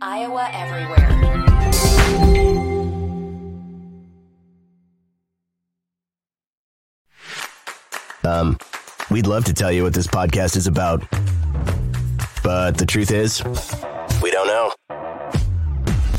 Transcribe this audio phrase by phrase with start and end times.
[0.00, 2.16] Iowa Everywhere.
[8.24, 8.58] Um,
[9.10, 11.02] we'd love to tell you what this podcast is about,
[12.42, 13.42] but the truth is,
[14.22, 14.72] we don't know.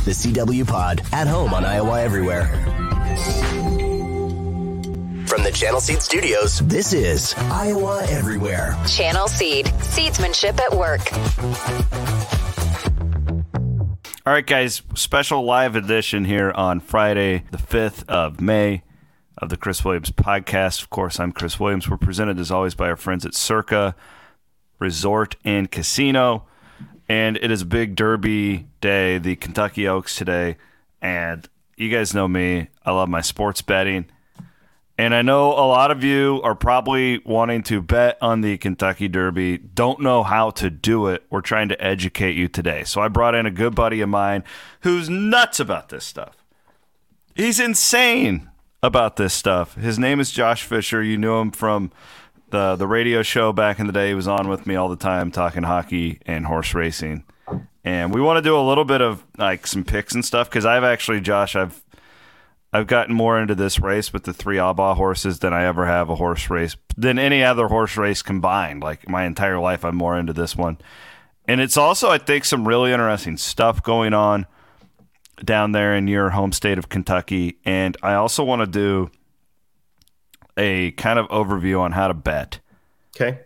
[0.05, 2.45] The CW Pod at home on Iowa Everywhere.
[5.27, 8.77] From the Channel Seed Studios, this is Iowa Everywhere.
[8.87, 9.65] Channel Seed.
[9.65, 12.36] Seedsmanship at work.
[14.27, 18.83] All right, guys, special live edition here on Friday, the 5th of May
[19.37, 20.81] of the Chris Williams podcast.
[20.81, 21.89] Of course, I'm Chris Williams.
[21.89, 23.95] We're presented as always by our friends at Circa
[24.79, 26.45] Resort and Casino.
[27.07, 30.57] And it is a big derby day, the Kentucky Oaks today.
[31.01, 34.07] And you guys know me, I love my sports betting.
[34.99, 39.07] And I know a lot of you are probably wanting to bet on the Kentucky
[39.07, 41.23] Derby, don't know how to do it.
[41.29, 42.83] We're trying to educate you today.
[42.83, 44.43] So I brought in a good buddy of mine
[44.81, 46.43] who's nuts about this stuff.
[47.35, 48.49] He's insane
[48.81, 49.75] about this stuff.
[49.75, 51.03] His name is Josh Fisher.
[51.03, 51.91] You knew him from
[52.49, 54.09] the the radio show back in the day.
[54.09, 57.23] He was on with me all the time talking hockey and horse racing.
[57.83, 60.65] And we want to do a little bit of like some picks and stuff because
[60.65, 61.83] I've actually, Josh, I've
[62.73, 66.09] I've gotten more into this race with the three Albaugh horses than I ever have
[66.09, 68.81] a horse race than any other horse race combined.
[68.83, 70.77] Like my entire life, I'm more into this one.
[71.47, 74.45] And it's also, I think, some really interesting stuff going on
[75.43, 77.57] down there in your home state of Kentucky.
[77.63, 79.11] And I also want to do
[80.57, 82.59] a kind of overview on how to bet
[83.15, 83.39] Okay.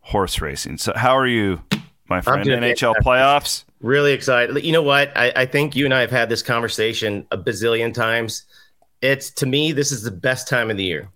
[0.00, 0.78] horse racing.
[0.78, 1.62] So, how are you,
[2.08, 2.48] my friend?
[2.48, 3.64] NHL playoffs?
[3.80, 4.62] Really excited.
[4.64, 5.10] You know what?
[5.16, 8.44] I, I think you and I have had this conversation a bazillion times.
[9.02, 11.08] It's to me, this is the best time of the year.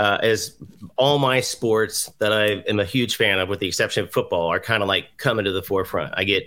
[0.00, 0.56] Uh, as
[0.96, 4.48] all my sports that I am a huge fan of, with the exception of football,
[4.48, 6.14] are kind of like coming to the forefront.
[6.16, 6.44] I get,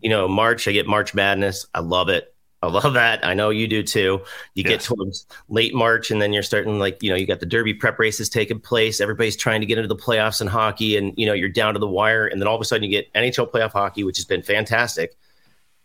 [0.00, 0.66] you know, March.
[0.66, 1.66] I get March Madness.
[1.74, 2.32] I love it.
[2.62, 3.24] I love that.
[3.26, 4.22] I know you do too.
[4.54, 7.46] You get towards late March, and then you're starting like you know you got the
[7.46, 9.00] Derby prep races taking place.
[9.00, 11.80] Everybody's trying to get into the playoffs in hockey, and you know you're down to
[11.80, 12.26] the wire.
[12.26, 15.16] And then all of a sudden you get NHL playoff hockey, which has been fantastic.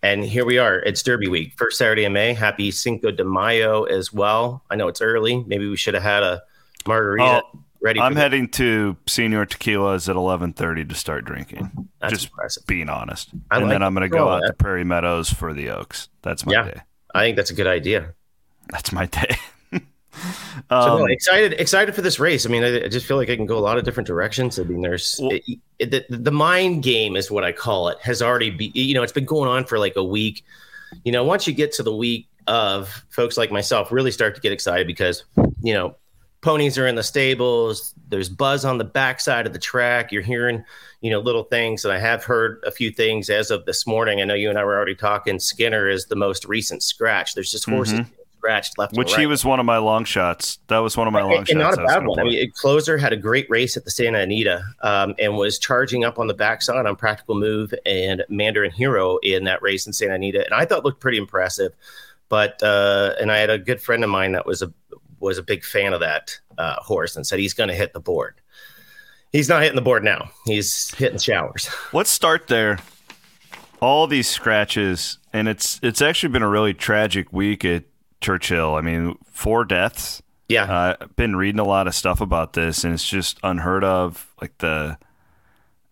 [0.03, 0.79] And here we are.
[0.79, 2.33] It's Derby week, first Saturday in May.
[2.33, 4.63] Happy Cinco de Mayo as well.
[4.69, 5.43] I know it's early.
[5.47, 6.43] Maybe we should have had a
[6.85, 7.99] margarita Oh, ready.
[7.99, 11.89] I'm heading to Senior Tequilas at 11:30 to start drinking.
[11.99, 12.65] That's Just impressive.
[12.67, 13.29] being honest.
[13.49, 14.47] I and like then I'm going oh, to go out that.
[14.49, 16.09] to Prairie Meadows for the Oaks.
[16.21, 16.63] That's my Yeah.
[16.65, 16.81] day.
[17.15, 18.13] I think that's a good idea.
[18.69, 19.35] That's my day.
[20.69, 22.45] So um, no, excited, excited for this race.
[22.45, 24.59] I mean, I, I just feel like I can go a lot of different directions.
[24.59, 25.43] I mean, there's Well- it,
[25.79, 27.99] it- the, the mind game is what I call it.
[28.01, 30.43] Has already be, you know, it's been going on for like a week.
[31.03, 34.41] You know, once you get to the week of folks like myself, really start to
[34.41, 35.23] get excited because
[35.61, 35.95] you know,
[36.41, 37.93] ponies are in the stables.
[38.09, 40.11] There's buzz on the backside of the track.
[40.11, 40.63] You're hearing,
[41.01, 44.21] you know, little things, and I have heard a few things as of this morning.
[44.21, 45.39] I know you and I were already talking.
[45.39, 47.33] Skinner is the most recent scratch.
[47.35, 48.13] There's just horses getting
[48.47, 49.19] scratched left, which right.
[49.19, 50.59] he was one of my long shots.
[50.67, 51.51] That was one of my long and, shots.
[51.51, 52.19] and not a bad one.
[52.19, 56.05] I mean, Closer had a great race at the Santa Anita um, and was charging
[56.05, 60.15] up on the backside on Practical Move and Mandarin Hero in that race in Santa
[60.15, 61.73] Anita, and I thought looked pretty impressive.
[62.29, 64.71] But uh, and I had a good friend of mine that was a
[65.19, 67.99] was a big fan of that uh, horse and said he's going to hit the
[67.99, 68.35] board.
[69.31, 70.29] He's not hitting the board now.
[70.45, 71.69] He's hitting showers.
[71.93, 72.79] Let's start there.
[73.79, 77.83] All these scratches, and it's it's actually been a really tragic week at
[78.21, 78.75] Churchill.
[78.75, 80.21] I mean, four deaths.
[80.49, 83.83] Yeah, Uh, I've been reading a lot of stuff about this, and it's just unheard
[83.83, 84.33] of.
[84.41, 84.97] Like the,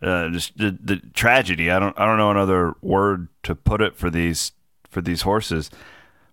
[0.01, 1.69] uh, just the, the tragedy.
[1.69, 4.53] I don't I don't know another word to put it for these
[4.89, 5.69] for these horses.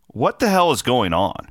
[0.09, 1.49] What the hell is going on?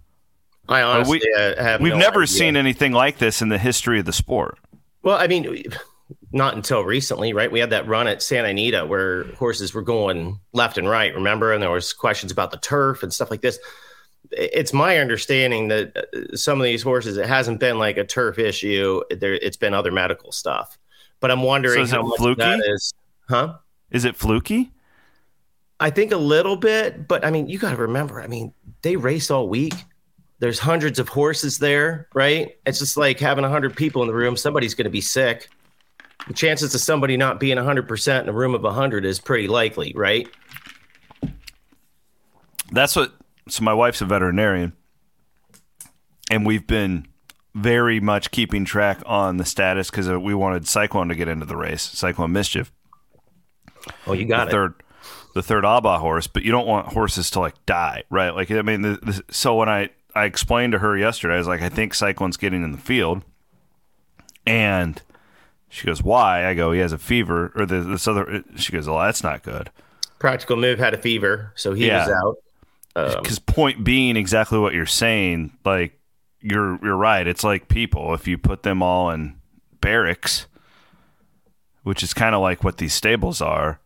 [0.69, 1.81] I honestly we- uh, have.
[1.81, 2.27] We've no never idea.
[2.27, 4.57] seen anything like this in the history of the sport.
[5.03, 5.65] Well, I mean,
[6.31, 7.51] not until recently, right?
[7.51, 11.51] We had that run at Santa Anita where horses were going left and right, remember?
[11.51, 13.59] And there was questions about the turf and stuff like this.
[14.31, 18.39] It's my understanding that uh, some of these horses, it hasn't been like a turf
[18.39, 19.01] issue.
[19.09, 20.77] There, it's been other medical stuff.
[21.19, 22.41] But I'm wondering So is how it much fluky?
[22.41, 22.93] that is,
[23.29, 23.55] huh?
[23.91, 24.71] Is it fluky?
[25.79, 28.53] I think a little bit, but I mean, you got to remember, I mean,
[28.83, 29.73] they race all week.
[30.39, 32.55] There's hundreds of horses there, right?
[32.65, 34.37] It's just like having 100 people in the room.
[34.37, 35.49] Somebody's going to be sick.
[36.27, 39.91] The chances of somebody not being 100% in a room of 100 is pretty likely,
[39.95, 40.27] right?
[42.71, 43.13] That's what.
[43.47, 44.73] So my wife's a veterinarian,
[46.29, 47.07] and we've been
[47.53, 51.45] very much keeping track on the status because uh, we wanted Cyclone to get into
[51.45, 52.71] the race, Cyclone Mischief,
[54.07, 54.51] Oh, you got the it.
[54.51, 54.73] third,
[55.33, 56.27] the third Albaugh horse.
[56.27, 58.29] But you don't want horses to like die, right?
[58.29, 61.47] Like I mean, the, the, so when I I explained to her yesterday, I was
[61.47, 63.23] like, I think Cyclone's getting in the field,
[64.45, 65.01] and
[65.67, 68.87] she goes, "Why?" I go, "He has a fever." Or the, this other, she goes,
[68.87, 69.71] "Oh, that's not good."
[70.19, 72.05] Practical Move had a fever, so he Yeah.
[72.05, 72.35] was out.
[72.95, 75.99] Um, Because point being exactly what you're saying, like
[76.41, 77.25] you're you're right.
[77.27, 78.13] It's like people.
[78.13, 79.35] If you put them all in
[79.79, 80.47] barracks,
[81.83, 83.79] which is kind of like what these stables are,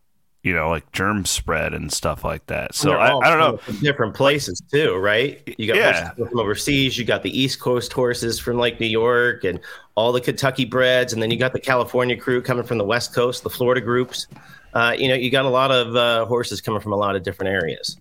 [0.44, 2.76] you know, like germ spread and stuff like that.
[2.76, 3.74] So I, I don't know.
[3.82, 5.42] different places too, right?
[5.58, 6.06] You got Yeah.
[6.06, 6.98] horses from overseas.
[6.98, 9.60] You got the East Coast horses from like New York and
[9.96, 13.14] all the Kentucky breds, and then you got the California crew coming from the West
[13.14, 14.28] Coast, the Florida groups.
[14.74, 17.24] Uh, you know, you got a lot of uh, horses coming from a lot of
[17.24, 17.98] different areas.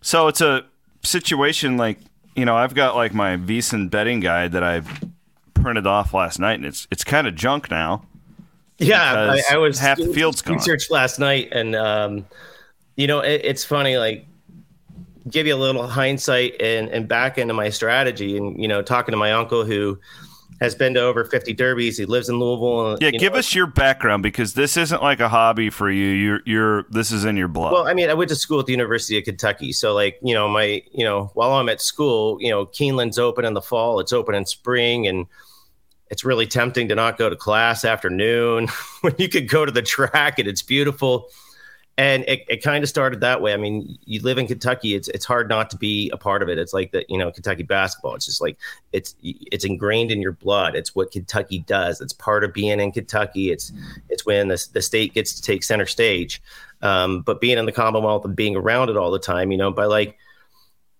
[0.00, 0.64] So it's a
[1.02, 1.98] situation like
[2.34, 4.82] you know I've got like my Veasan betting guide that I
[5.54, 8.04] printed off last night, and it's it's kind of junk now.
[8.78, 10.56] Yeah, I, I was half the field's gone.
[10.56, 12.26] research last night, and um,
[12.96, 13.98] you know, it, it's funny.
[13.98, 14.26] Like,
[15.28, 19.12] give you a little hindsight and and back into my strategy, and you know, talking
[19.12, 19.98] to my uncle who
[20.60, 21.96] has been to over fifty derbies.
[21.96, 22.94] He lives in Louisville.
[22.94, 25.90] Uh, yeah, you give know, us your background because this isn't like a hobby for
[25.90, 26.08] you.
[26.08, 27.72] You're you're this is in your blood.
[27.72, 30.34] Well, I mean, I went to school at the University of Kentucky, so like, you
[30.34, 34.00] know, my, you know, while I'm at school, you know, Keeneland's open in the fall,
[34.00, 35.26] it's open in spring, and
[36.10, 38.68] it's really tempting to not go to class afternoon
[39.00, 41.28] when you could go to the track and it's beautiful.
[41.98, 43.52] And it, it kind of started that way.
[43.52, 46.48] I mean, you live in Kentucky; it's it's hard not to be a part of
[46.48, 46.58] it.
[46.58, 48.14] It's like the you know Kentucky basketball.
[48.14, 48.56] It's just like
[48.92, 50.74] it's it's ingrained in your blood.
[50.74, 52.00] It's what Kentucky does.
[52.00, 53.50] It's part of being in Kentucky.
[53.50, 53.70] It's
[54.08, 56.40] it's when the the state gets to take center stage.
[56.82, 59.70] Um, but being in the Commonwealth and being around it all the time, you know,
[59.70, 60.16] by like,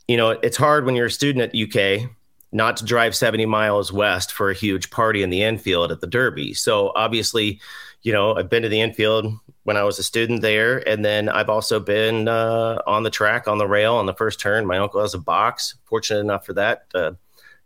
[0.07, 2.11] you know, it's hard when you're a student at UK
[2.53, 6.07] not to drive 70 miles west for a huge party in the infield at the
[6.07, 6.53] Derby.
[6.53, 7.61] So obviously,
[8.03, 9.33] you know, I've been to the infield
[9.65, 13.47] when I was a student there, and then I've also been uh, on the track,
[13.47, 14.67] on the rail, on the first turn.
[14.67, 15.77] My uncle has a box.
[15.85, 16.87] Fortunate enough for that.
[16.95, 17.13] Uh,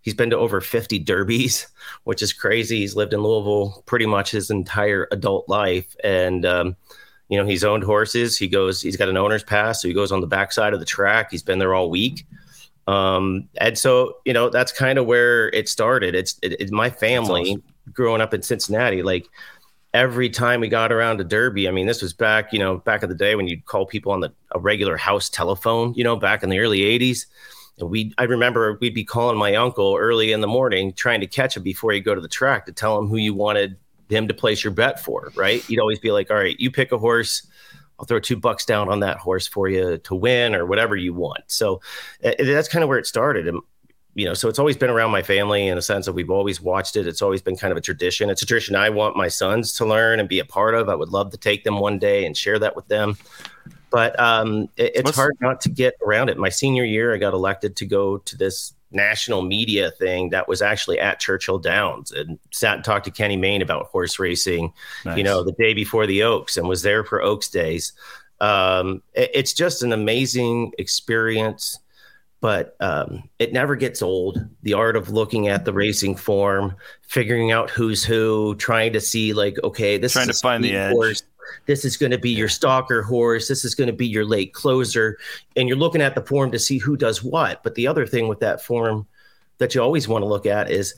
[0.00, 1.68] he's been to over 50 derbies,
[2.04, 2.80] which is crazy.
[2.80, 6.76] He's lived in Louisville pretty much his entire adult life, and um,
[7.28, 8.36] you know, he's owned horses.
[8.36, 10.86] He goes, he's got an owner's pass, so he goes on the backside of the
[10.86, 11.30] track.
[11.30, 12.26] He's been there all week.
[12.86, 16.14] Um, and so, you know, that's kind of where it started.
[16.14, 17.62] It's it, it, my family awesome.
[17.92, 19.02] growing up in Cincinnati.
[19.02, 19.26] Like
[19.94, 23.04] every time we got around to Derby, I mean, this was back, you know, back
[23.04, 26.16] in the day when you'd call people on the a regular house telephone, you know,
[26.16, 27.26] back in the early 80s.
[27.78, 31.26] And we, I remember we'd be calling my uncle early in the morning, trying to
[31.26, 33.76] catch him before you go to the track to tell him who you wanted
[34.08, 35.32] him to place your bet for.
[35.36, 35.68] Right?
[35.70, 37.46] You'd always be like, "All right, you pick a horse.
[37.98, 41.14] I'll throw two bucks down on that horse for you to win, or whatever you
[41.14, 41.80] want." So
[42.22, 43.48] uh, that's kind of where it started.
[43.48, 43.60] And
[44.14, 46.60] you know, so it's always been around my family in a sense that we've always
[46.60, 47.06] watched it.
[47.06, 48.30] It's always been kind of a tradition.
[48.30, 50.88] It's a tradition I want my sons to learn and be a part of.
[50.88, 53.16] I would love to take them one day and share that with them
[53.90, 56.36] but um, it, it's What's- hard not to get around it.
[56.36, 60.60] My senior year, I got elected to go to this national media thing that was
[60.62, 64.72] actually at Churchill Downs and sat and talked to Kenny Mayne about horse racing,
[65.04, 65.16] Nice.
[65.16, 67.92] you know, the day before the Oaks and was there for Oaks days.
[68.40, 71.78] Um, it- it's just an amazing experience,
[72.44, 74.38] but um, it never gets old.
[74.64, 79.32] The art of looking at the racing form, figuring out who's who, trying to see
[79.32, 80.92] like, okay, this Trying is to find the edge.
[80.92, 81.22] horse.
[81.64, 83.48] This is going to be your stalker horse.
[83.48, 85.16] This is going to be your late closer.
[85.56, 87.62] And you're looking at the form to see who does what.
[87.62, 89.06] But the other thing with that form
[89.56, 90.94] that you always want to look at is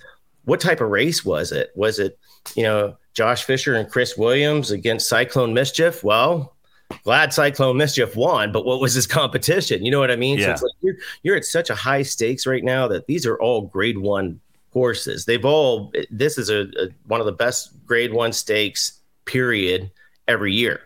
[0.46, 1.70] what type of race was it?
[1.76, 2.18] Was it
[2.56, 6.02] you know josh fisher and chris williams against cyclone mischief?
[6.02, 6.55] Well
[7.04, 10.44] glad cyclone mischief won but what was his competition you know what i mean so
[10.44, 10.52] Yeah.
[10.52, 13.62] it's like you're, you're at such a high stakes right now that these are all
[13.62, 14.40] grade one
[14.72, 19.90] horses they've all this is a, a one of the best grade one stakes period
[20.28, 20.80] every year.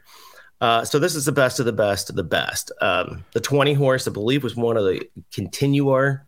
[0.63, 2.71] Uh, so this is the best of the best of the best.
[2.83, 6.27] Um, the 20 horse, I believe, was one of the continuar.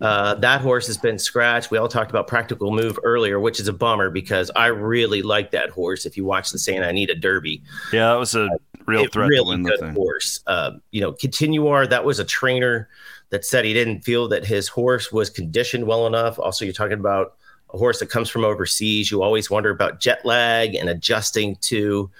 [0.00, 1.70] Uh, that horse has been scratched.
[1.70, 5.50] We all talked about Practical Move earlier, which is a bummer because I really like
[5.50, 6.06] that horse.
[6.06, 7.62] If you watch the Santa Anita Derby,
[7.92, 8.48] yeah, that was a
[8.86, 9.94] real it threat really to win the good thing.
[9.94, 10.40] horse.
[10.46, 12.88] Uh, you know, Continuar, that was a trainer
[13.30, 16.38] that said he didn't feel that his horse was conditioned well enough.
[16.38, 17.34] Also, you're talking about
[17.74, 19.10] a horse that comes from overseas.
[19.10, 22.10] You always wonder about jet lag and adjusting to,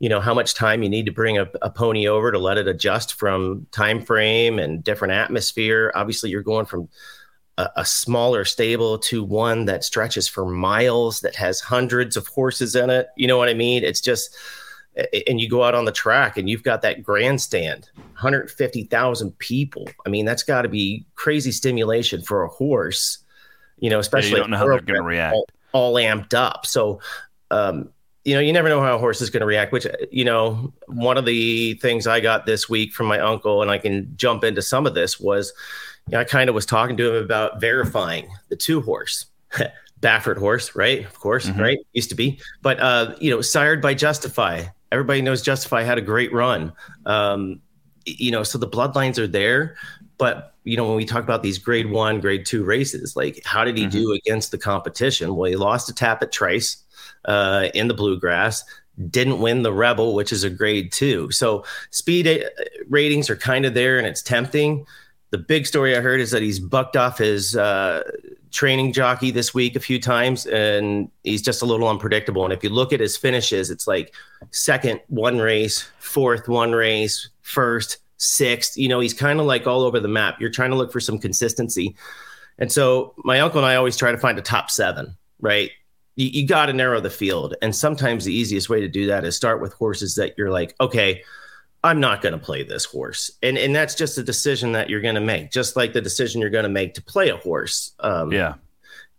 [0.00, 2.58] you know, how much time you need to bring a, a pony over to let
[2.58, 5.92] it adjust from time frame and different atmosphere.
[5.94, 6.88] Obviously, you're going from
[7.58, 12.74] a, a smaller stable to one that stretches for miles that has hundreds of horses
[12.74, 13.08] in it.
[13.16, 13.84] You know what I mean?
[13.84, 14.34] It's just
[15.26, 19.88] and you go out on the track and you've got that grandstand 150,000 people.
[20.04, 23.18] I mean, that's got to be crazy stimulation for a horse,
[23.78, 25.34] you know, especially don't know how they're gonna react.
[25.34, 26.66] All, all amped up.
[26.66, 27.00] So,
[27.50, 27.90] um,
[28.24, 30.74] you know, you never know how a horse is going to react, which, you know,
[30.86, 34.44] one of the things I got this week from my uncle, and I can jump
[34.44, 35.54] into some of this, was
[36.10, 39.26] you know, I kind of was talking to him about verifying the two horse.
[40.00, 41.04] Baffert horse, right?
[41.04, 41.60] Of course, Mhm.
[41.60, 41.78] right?
[41.92, 46.02] Used to be, but uh, you know, sired by Justify, Everybody knows Justify had a
[46.02, 46.72] great run.
[47.06, 47.60] Um,
[48.06, 49.76] you know, so the bloodlines are there.
[50.18, 53.64] But you know, when we talk about these grade one, grade two races, like how
[53.64, 53.90] did he mm-hmm.
[53.90, 55.36] do against the competition?
[55.36, 56.82] Well, he lost a Tapit Trice
[57.24, 58.64] uh, in the bluegrass
[59.08, 61.30] didn't win the Rebel, which is a grade two.
[61.30, 62.48] So speed uh,
[62.88, 64.86] ratings are kind of there and it's tempting.
[65.30, 68.02] The big story I heard is that he's bucked off his uh,
[68.50, 72.44] training jockey this week a few times and he's just a little unpredictable.
[72.44, 74.14] And if you look at his finishes, it's like
[74.50, 78.76] second, one race, fourth, one race, first, sixth.
[78.76, 80.40] You know, he's kind of like all over the map.
[80.40, 81.94] You're trying to look for some consistency.
[82.58, 85.70] And so my uncle and I always try to find a top seven, right?
[86.20, 87.54] you, you got to narrow the field.
[87.62, 90.74] And sometimes the easiest way to do that is start with horses that you're like,
[90.80, 91.22] okay,
[91.82, 93.30] I'm not going to play this horse.
[93.42, 96.40] And and that's just a decision that you're going to make, just like the decision
[96.40, 97.92] you're going to make to play a horse.
[98.00, 98.54] Um, yeah.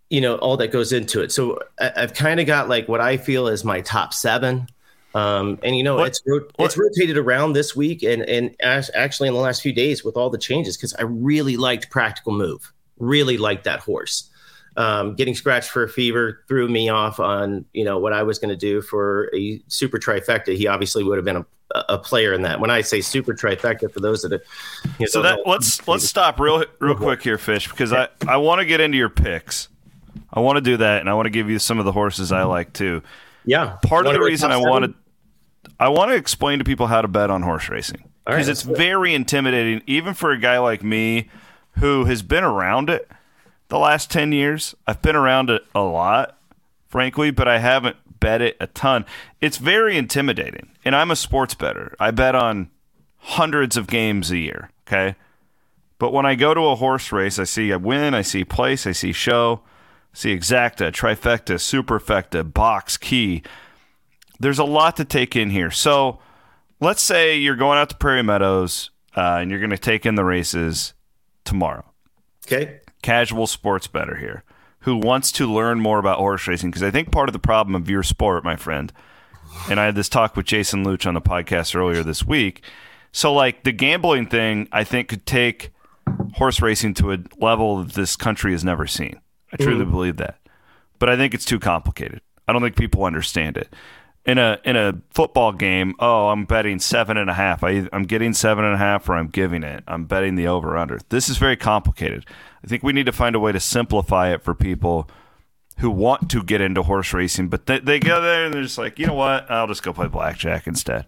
[0.09, 1.31] You know, all that goes into it.
[1.31, 4.67] So I, have kind of got like what I feel is my top seven.
[5.15, 6.21] Um, and you know, what, it's
[6.59, 10.29] it's rotated around this week and and actually in the last few days with all
[10.29, 14.29] the changes because I really liked Practical Move, really liked that horse
[14.77, 18.39] um, getting scratched for a fever threw me off on you know what I was
[18.39, 20.55] going to do for a super trifecta.
[20.55, 21.45] He obviously would have been a,
[21.89, 22.59] a player in that.
[22.59, 24.43] When I say super trifecta, for those that, are,
[24.83, 28.37] you know, so that let's let's stop real real quick here, Fish, because I I
[28.37, 29.67] want to get into your picks.
[30.33, 32.31] I want to do that, and I want to give you some of the horses
[32.31, 33.01] I like too.
[33.45, 34.93] Yeah, part of the reason I wanted
[35.79, 38.61] I want to explain to people how to bet on horse racing because right, it's
[38.61, 41.29] very intimidating, even for a guy like me
[41.79, 43.09] who has been around it
[43.69, 44.75] the last 10 years.
[44.85, 46.37] I've been around it a lot,
[46.87, 49.05] frankly, but I haven't bet it a ton.
[49.41, 50.71] It's very intimidating.
[50.85, 51.93] And I'm a sports better.
[51.99, 52.69] I bet on
[53.17, 55.15] hundreds of games a year, okay?
[55.99, 58.87] But when I go to a horse race, I see a win, I see place,
[58.87, 59.61] I see show,
[60.13, 63.43] I see exacta, trifecta, superfecta, box, key.
[64.39, 65.69] There's a lot to take in here.
[65.69, 66.19] So
[66.79, 70.15] let's say you're going out to Prairie Meadows uh, and you're going to take in
[70.15, 70.93] the races
[71.43, 71.83] tomorrow.
[72.47, 74.43] Okay casual sports better here
[74.81, 77.75] who wants to learn more about horse racing because I think part of the problem
[77.75, 78.91] of your sport, my friend,
[79.69, 82.63] and I had this talk with Jason Loutsch on the podcast earlier this week.
[83.11, 85.71] So, like the gambling thing, I think could take
[86.35, 89.19] horse racing to a level that this country has never seen.
[89.53, 89.91] I truly mm.
[89.91, 90.39] believe that,
[90.97, 92.21] but I think it's too complicated.
[92.47, 93.73] I don't think people understand it.
[94.23, 97.63] In a in a football game, oh, I'm betting seven and a half.
[97.63, 99.83] I, I'm getting seven and a half, or I'm giving it.
[99.87, 100.99] I'm betting the over under.
[101.09, 102.25] This is very complicated.
[102.63, 105.09] I think we need to find a way to simplify it for people
[105.81, 108.77] who want to get into horse racing, but they, they go there and they're just
[108.77, 109.49] like, you know what?
[109.49, 111.05] I'll just go play blackjack instead.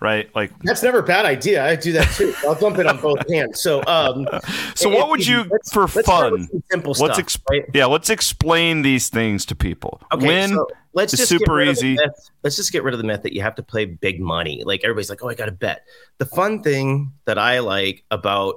[0.00, 0.34] Right?
[0.34, 1.64] Like that's never a bad idea.
[1.64, 2.34] I do that too.
[2.46, 3.62] I'll dump it on both hands.
[3.62, 4.26] So, um,
[4.74, 6.48] so what would you let's, for let's fun?
[6.70, 7.18] Simple let's stuff.
[7.18, 7.64] Exp- right?
[7.72, 10.02] Yeah, let's explain these things to people.
[10.12, 11.98] Okay, Win so let's just super easy.
[12.42, 14.62] Let's just get rid of the myth that you have to play big money.
[14.64, 15.86] Like everybody's like, oh, I got to bet.
[16.18, 18.56] The fun thing that I like about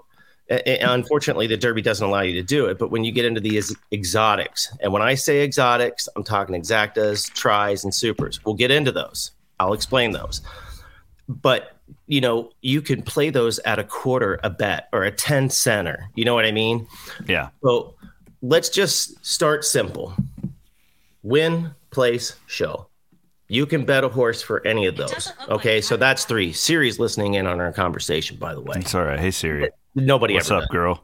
[0.50, 2.79] unfortunately, the Derby doesn't allow you to do it.
[2.79, 7.32] But when you get into these exotics, and when I say exotics, I'm talking exactas,
[7.34, 8.39] tries, and supers.
[8.46, 9.32] We'll get into those.
[9.60, 10.41] I'll explain those.
[11.27, 11.74] But
[12.08, 16.10] you know, you can play those at a quarter a bet or a 10 center.
[16.15, 16.88] You know what I mean?
[17.27, 17.50] Yeah.
[17.62, 17.96] So
[18.41, 20.13] let's just start simple
[21.24, 22.86] win, place, show.
[23.48, 25.34] You can bet a horse for any of those.
[25.50, 25.82] Okay.
[25.82, 26.54] So that's three.
[26.54, 28.75] Siri's listening in on our conversation, by the way.
[28.77, 29.20] It's all right.
[29.20, 29.72] Hey, Siri.
[29.96, 30.70] Nobody What's up, does.
[30.70, 31.04] girl?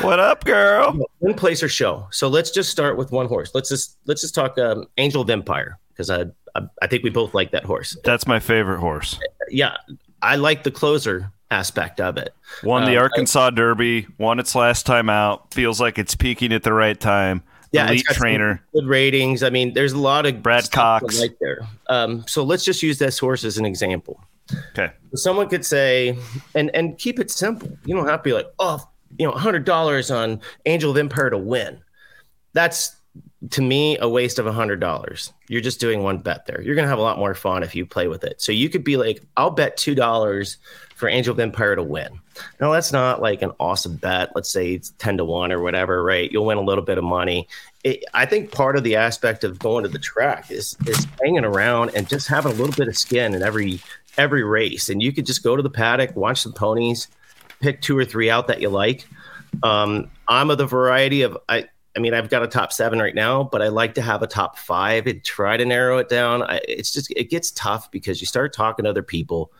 [0.00, 0.98] What up, girl?
[1.20, 2.08] One place or show.
[2.10, 3.52] So let's just start with one horse.
[3.54, 6.24] Let's just let's just talk um, Angel of Empire because I,
[6.56, 7.96] I, I think we both like that horse.
[8.02, 9.20] That's my favorite horse.
[9.48, 9.76] Yeah,
[10.22, 12.34] I like the closer aspect of it.
[12.64, 14.08] Won the uh, Arkansas I, Derby.
[14.18, 15.54] Won its last time out.
[15.54, 17.44] Feels like it's peaking at the right time.
[17.72, 19.42] Yeah, elite trainer, good ratings.
[19.42, 21.66] I mean, there's a lot of Brad Cox right there.
[21.88, 24.22] Um, so let's just use this horse as an example.
[24.72, 24.92] Okay.
[25.14, 26.16] Someone could say,
[26.54, 27.70] and and keep it simple.
[27.84, 28.86] You don't have to be like, oh,
[29.18, 31.80] you know, hundred dollars on Angel of Empire to win.
[32.52, 32.96] That's
[33.50, 35.32] to me a waste of a hundred dollars.
[35.48, 36.60] You're just doing one bet there.
[36.62, 38.40] You're gonna have a lot more fun if you play with it.
[38.40, 40.58] So you could be like, I'll bet two dollars
[40.94, 42.20] for Angel of Empire to win.
[42.60, 44.30] Now that's not like an awesome bet.
[44.34, 46.30] Let's say it's ten to one or whatever, right?
[46.30, 47.48] You'll win a little bit of money.
[47.82, 51.44] It, I think part of the aspect of going to the track is is hanging
[51.44, 53.80] around and just having a little bit of skin in every
[54.18, 57.08] every race, and you could just go to the paddock, watch the ponies,
[57.60, 59.06] pick two or three out that you like.
[59.62, 61.68] Um, I'm of the variety of I.
[61.96, 64.26] I mean, I've got a top seven right now, but I like to have a
[64.26, 66.42] top five and try to narrow it down.
[66.42, 69.52] I, it's just it gets tough because you start talking to other people,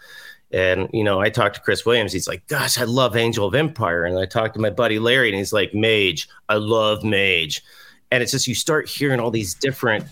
[0.50, 2.12] and you know, I talked to Chris Williams.
[2.12, 5.28] He's like, "Gosh, I love Angel of Empire," and I talked to my buddy Larry,
[5.28, 7.62] and he's like, "Mage, I love Mage,"
[8.10, 10.06] and it's just you start hearing all these different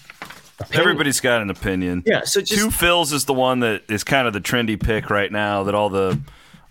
[0.73, 2.03] Everybody's got an opinion.
[2.07, 5.11] Yeah, so just Two Phil's is the one that is kind of the trendy pick
[5.11, 5.65] right now.
[5.65, 6.21] That all the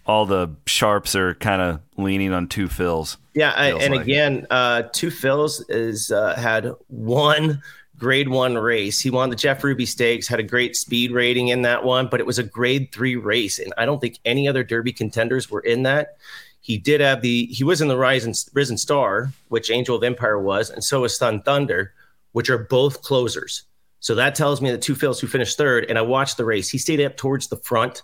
[0.09, 3.17] all the sharps are kind of leaning on Two Phil's.
[3.35, 4.01] Yeah, I, and like.
[4.01, 7.61] again, uh, Two Phil's is uh, had one
[7.95, 8.99] grade one race.
[8.99, 12.19] He won the Jeff Ruby Stakes, had a great speed rating in that one, but
[12.19, 15.59] it was a grade three race, and I don't think any other Derby contenders were
[15.59, 16.17] in that.
[16.61, 20.39] He did have the he was in the Rising Risen Star, which Angel of Empire
[20.39, 21.93] was, and so was Sun Thunder,
[22.31, 23.63] which are both closers.
[23.99, 26.69] So that tells me that Two Phil's who finished third, and I watched the race.
[26.69, 28.01] He stayed up towards the front.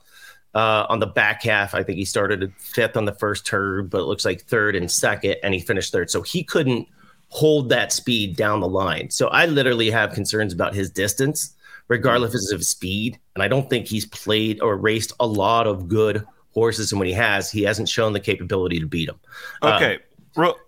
[0.56, 4.00] Uh, on the back half, I think he started fifth on the first turn, but
[4.00, 6.10] it looks like third and second, and he finished third.
[6.10, 6.88] So he couldn't
[7.28, 9.10] hold that speed down the line.
[9.10, 11.54] So I literally have concerns about his distance,
[11.90, 13.20] regardless of his speed.
[13.36, 16.94] And I don't think he's played or raced a lot of good horses.
[16.94, 19.20] And when he has, he hasn't shown the capability to beat them.
[19.62, 20.04] Okay, ro-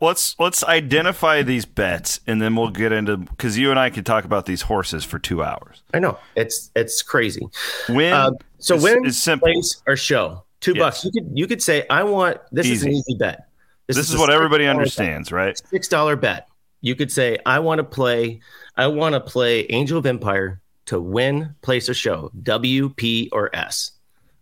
[0.01, 4.05] let's let's identify these bets, and then we'll get into because you and I could
[4.05, 5.81] talk about these horses for two hours.
[5.93, 7.47] I know it's it's crazy.
[7.89, 8.13] Win.
[8.13, 9.47] Um, so is, win, is simple.
[9.47, 10.79] place, or show two Yes.
[10.79, 11.05] bucks.
[11.05, 12.99] You could you could say I want this is an Easy.
[12.99, 13.47] easy bet.
[13.87, 14.75] This is a what everybody $6 bet.
[14.75, 15.61] understands, right?
[15.69, 16.47] six dollar bet.
[16.81, 18.39] You could say, I want to play,
[18.75, 22.29] I want to play Angel of Empire to win, place, or show.
[22.43, 23.91] W, P, or S.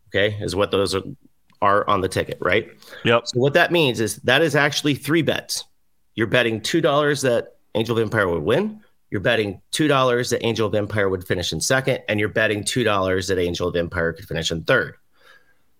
[0.09, 1.01] Okay, is what those are,
[1.61, 2.69] are on the ticket, right?
[3.03, 3.27] Yep.
[3.27, 5.65] So what that means is that is actually three bets.
[6.15, 8.81] You're betting two dollars that Angel of Empire would win.
[9.11, 12.63] You're betting two dollars that Angel of Empire would finish in second, and you're betting
[12.63, 14.95] two dollars that Angel of Empire could finish in third.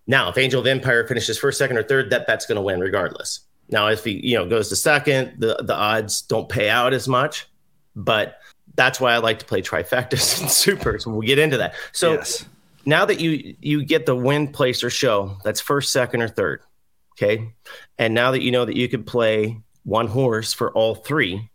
[0.08, 2.80] Now, if Angel of Empire finishes first, second, or third, that bet's going to win
[2.80, 3.40] regardless.
[3.70, 7.08] Now, if he you know goes to second, the the odds don't pay out as
[7.08, 7.48] much,
[7.96, 8.40] but
[8.76, 11.08] that's why I like to play trifectas and supers.
[11.08, 11.74] We'll get into that.
[11.92, 12.46] So yes.
[12.86, 16.62] Now that you you get the win, place, or show, that's first, second, or third.
[17.14, 17.54] Okay,
[17.98, 21.50] and now that you know that you can play one horse for all three,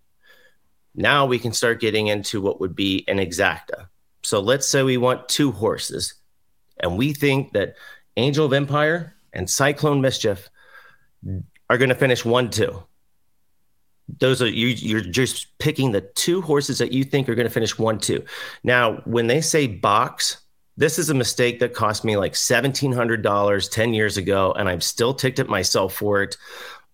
[0.94, 3.88] now we can start getting into what would be an exacta.
[4.22, 6.14] So let's say we want two horses,
[6.78, 7.76] and we think that
[8.16, 10.48] Angel of Empire and Cyclone Mischief
[11.68, 12.82] are going to finish one two.
[14.18, 17.52] Those are you, you're just picking the two horses that you think are going to
[17.52, 18.24] finish one two.
[18.64, 20.38] Now, when they say box,
[20.80, 24.66] this is a mistake that cost me like seventeen hundred dollars ten years ago, and
[24.66, 26.38] I'm still ticked at myself for it.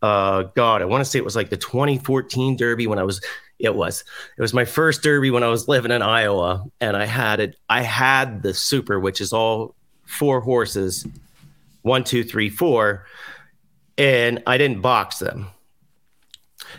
[0.03, 3.21] Uh, God, I want to say it was like the 2014 Derby when I was.
[3.61, 4.03] It was.
[4.37, 7.57] It was my first Derby when I was living in Iowa, and I had it.
[7.71, 11.07] I had the Super, which is all four horses,
[11.83, 13.07] one, two, three, four,
[13.97, 15.47] and I didn't box them.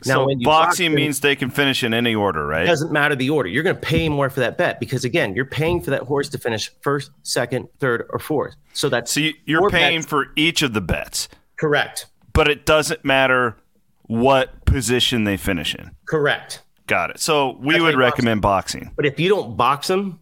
[0.06, 2.64] Now, so boxing them- means they can finish in any order, right?
[2.64, 3.50] It doesn't matter the order.
[3.50, 6.30] You're going to pay more for that bet because again, you're paying for that horse
[6.30, 8.56] to finish first, second, third, or fourth.
[8.74, 10.08] So that's So you, you're paying bets.
[10.08, 12.06] for each of the bets, correct.
[12.34, 13.58] but it doesn't matter
[14.04, 15.92] what position they finish in.
[16.06, 16.62] Correct.
[16.88, 17.20] Got it.
[17.20, 18.92] So we That's would like recommend boxing.
[18.96, 20.20] But if you don't box them,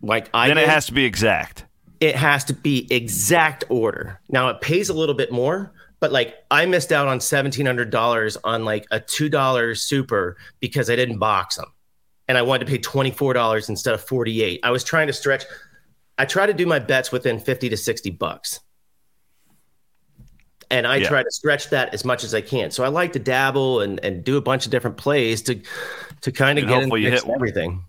[0.00, 1.66] like I Then it has to be exact.
[2.00, 4.20] it has to be exact order.
[4.30, 7.90] Now it pays a little bit more, but like I missed out on seventeen hundred
[7.90, 11.72] dollars on like a two dollar super because I didn't box them,
[12.28, 14.60] and I wanted to pay twenty four dollars instead of forty eight.
[14.62, 15.44] I was trying to stretch.
[16.18, 18.60] I try to do my bets within fifty to sixty bucks,
[20.70, 21.08] and I Yeah.
[21.08, 22.70] try to stretch that as much as I can.
[22.70, 25.60] So I like to dabble and and do a bunch of different plays to
[26.20, 27.84] to kind of get into hopefully you hit everything.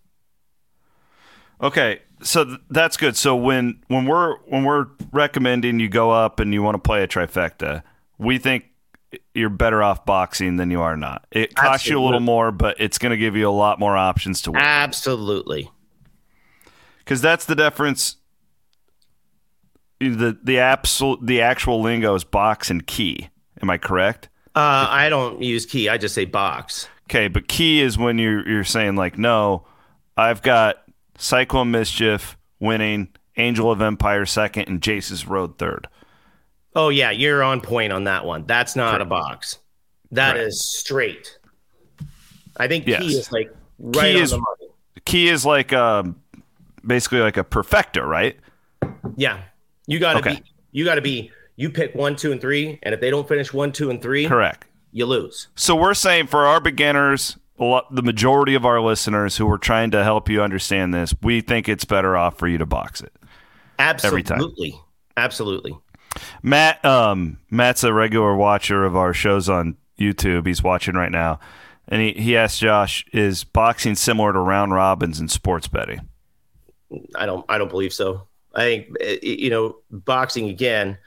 [1.61, 3.17] Okay, so th- that's good.
[3.17, 7.03] So when when we're when we're recommending you go up and you want to play
[7.03, 7.83] a trifecta,
[8.19, 8.65] we think
[9.33, 11.25] you're better off boxing than you are not.
[11.31, 13.97] It costs you a little more, but it's going to give you a lot more
[13.97, 14.61] options to win.
[14.61, 15.71] Absolutely.
[16.99, 18.17] Because that's the difference.
[19.99, 23.29] The the absolute the actual lingo is box and key.
[23.61, 24.29] Am I correct?
[24.55, 25.89] Uh, I don't use key.
[25.89, 26.87] I just say box.
[27.09, 29.65] Okay, but key is when you're you're saying like, no,
[30.15, 30.83] I've got
[31.17, 35.87] Cyclone Mischief winning, Angel of Empire second, and Jace's Road third.
[36.75, 38.45] Oh yeah, you're on point on that one.
[38.45, 39.57] That's not a box.
[40.11, 40.55] That is Correct.
[40.55, 41.39] straight.
[42.57, 43.01] I think Yes.
[43.01, 44.71] key is like right Key on is- the money.
[45.05, 46.17] Key is like um,
[46.85, 48.37] basically like a perfecta, right?
[49.15, 49.39] Yeah,
[49.87, 50.35] you got to Okay.
[50.35, 50.43] be.
[50.71, 51.31] You got to be.
[51.55, 54.27] You pick one, two, and three, and if they don't finish one, two, and three,
[54.27, 54.65] Correct.
[54.91, 55.47] you lose.
[55.55, 59.91] So we're saying for our beginners, lot, the majority of our listeners who are trying
[59.91, 63.11] to help you understand this, we think it's better off for you to box it.
[63.17, 63.27] time.
[63.79, 64.79] Absolutely,
[65.17, 65.77] absolutely.
[66.41, 70.47] Matt, um, Matt's a regular watcher of our shows on YouTube.
[70.47, 71.39] He's watching right now,
[71.87, 76.07] and he, he asked Josh, "Is boxing similar to round robins in sports betting?"
[77.15, 77.45] I don't.
[77.49, 78.27] I don't believe so.
[78.55, 80.97] I think eh, you know boxing again.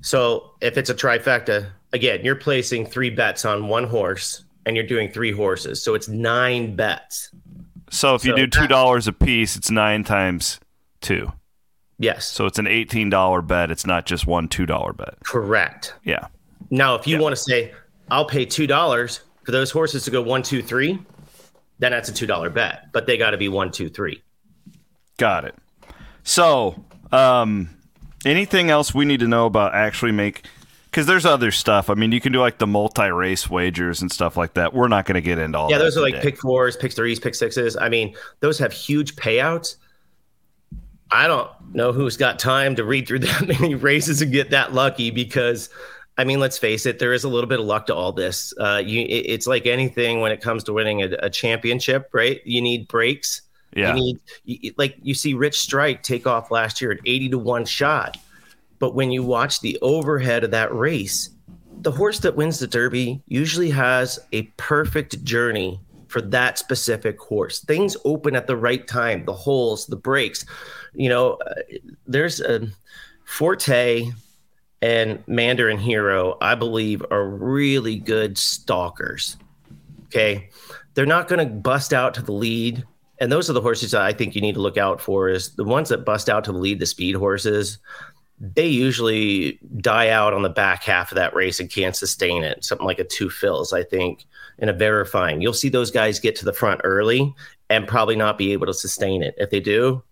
[0.00, 4.86] So if it's a trifecta, again, you're placing three bets on one horse, and you're
[4.86, 5.82] doing three horses.
[5.82, 7.30] So it's nine bets.
[7.90, 10.60] So if you do two dollars a piece, it's nine times
[11.00, 11.32] two.
[11.98, 13.70] Yes, So it's an eighteen dollar bet.
[13.70, 15.14] It's not just one two dollar bet.
[15.24, 15.94] correct.
[16.04, 16.26] Yeah.
[16.70, 17.22] Now, if you Yeah.
[17.22, 17.72] want to say,
[18.10, 20.98] I'll pay two dollars for those horses to go one, two, three,
[21.78, 22.92] then that's a two dollar bet.
[22.92, 24.22] But they got to be one, two, three.
[25.16, 25.54] Got it.
[26.22, 27.70] So, um,
[28.26, 30.42] anything else we need to know about actually make?
[30.90, 31.88] Because there's other stuff.
[31.90, 34.72] I mean, you can do like the multi-race wagers and stuff like that.
[34.74, 35.70] We're not going to get into all.
[35.70, 37.76] Yeah, that those are like pick fours, pick threes, pick sixes.
[37.76, 39.76] I mean, those have huge payouts.
[41.10, 44.72] I don't know who's got time to read through that many races and get that
[44.72, 45.68] lucky because,
[46.18, 48.52] I mean, let's face it, there is a little bit of luck to all this.
[48.58, 52.40] Uh, you, it, it's like anything when it comes to winning a, a championship, right?
[52.44, 53.42] You need breaks.
[53.74, 53.88] Yeah.
[53.88, 57.38] You need, you, like you see Rich Strike take off last year at 80 to
[57.38, 58.16] one shot.
[58.78, 61.30] But when you watch the overhead of that race,
[61.80, 67.60] the horse that wins the Derby usually has a perfect journey for that specific horse.
[67.60, 70.44] Things open at the right time, the holes, the breaks.
[70.96, 71.54] You know, uh,
[72.06, 72.68] there's a
[73.24, 74.10] Forte
[74.82, 79.36] and Mandarin Hero, I believe, are really good stalkers.
[80.06, 80.48] Okay.
[80.94, 82.84] They're not going to bust out to the lead.
[83.18, 85.54] And those are the horses that I think you need to look out for is
[85.54, 87.78] the ones that bust out to the lead, the speed horses
[88.38, 92.64] they usually die out on the back half of that race and can't sustain it.
[92.64, 94.26] Something like a Two Phil's, I think,
[94.58, 95.40] in a verifying.
[95.40, 97.34] You'll see those guys get to the front early
[97.70, 99.34] and probably not be able to sustain it.
[99.38, 100.02] If they do,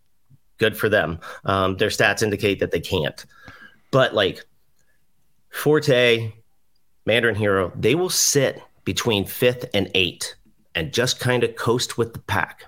[0.58, 1.18] good for them.
[1.44, 3.24] Um, their stats indicate that they can't.
[3.90, 4.44] But like
[5.50, 6.32] Forte,
[7.06, 10.36] Mandarin Hero, they will sit between fifth and eight
[10.74, 12.64] and just kind of coast with the pack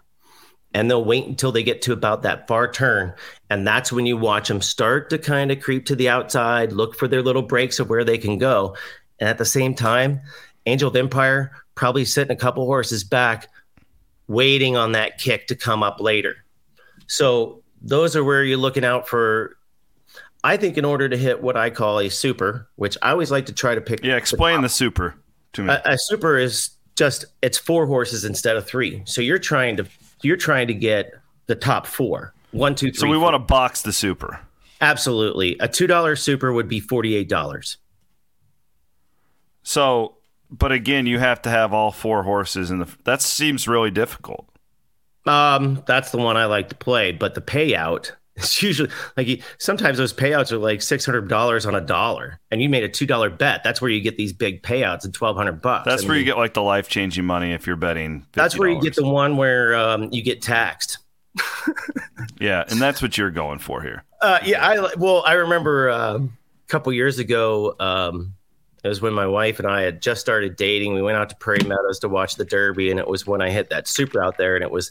[0.77, 3.15] and they'll wait until they get to about that far turn
[3.49, 6.95] and that's when you watch them start to kind of creep to the outside look
[6.95, 8.77] for their little breaks of where they can go
[9.19, 10.21] and at the same time
[10.67, 13.49] angel of empire probably sitting a couple horses back
[14.29, 16.37] waiting on that kick to come up later
[17.07, 19.57] so those are where you're looking out for
[20.45, 23.47] i think in order to hit what i call a super which i always like
[23.47, 24.17] to try to pick Yeah.
[24.17, 25.15] Explain the super
[25.55, 25.73] to me.
[25.73, 29.87] a, a super is just it's four horses instead of three so you're trying to
[30.23, 31.13] you're trying to get
[31.47, 33.23] the top four one two three so we four.
[33.25, 34.41] want to box the super.
[34.81, 37.77] absolutely a two dollar super would be forty eight dollars
[39.63, 40.15] So,
[40.51, 42.89] but again, you have to have all four horses in the.
[43.05, 44.49] That seems really difficult.
[45.27, 49.97] Um that's the one i like to play but the payout is usually like sometimes
[49.99, 53.07] those payouts are like six hundred dollars on a dollar and you made a two
[53.07, 56.09] dollar bet that's where you get these big payouts at twelve hundred bucks That's I
[56.09, 58.21] where you get like the life changing money if you're betting.
[58.21, 58.25] $50.
[58.33, 60.99] that's where you get the one where um, you get taxed
[62.41, 64.05] Yeah, and that's what you're going for here.
[64.21, 66.37] Uh, yeah, I well, I remember um,
[66.67, 67.75] a couple years ago.
[67.79, 68.35] Um,
[68.87, 70.95] it was when my wife and I had just started dating.
[70.95, 73.51] We went out to Prairie Meadows to watch the Derby, and it was when I
[73.51, 74.91] hit that super out there, and it was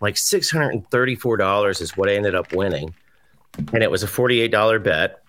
[0.00, 2.94] like six hundred and thirty-four dollars is what I ended up winning,
[3.72, 5.20] and it was a forty-eight dollar bet.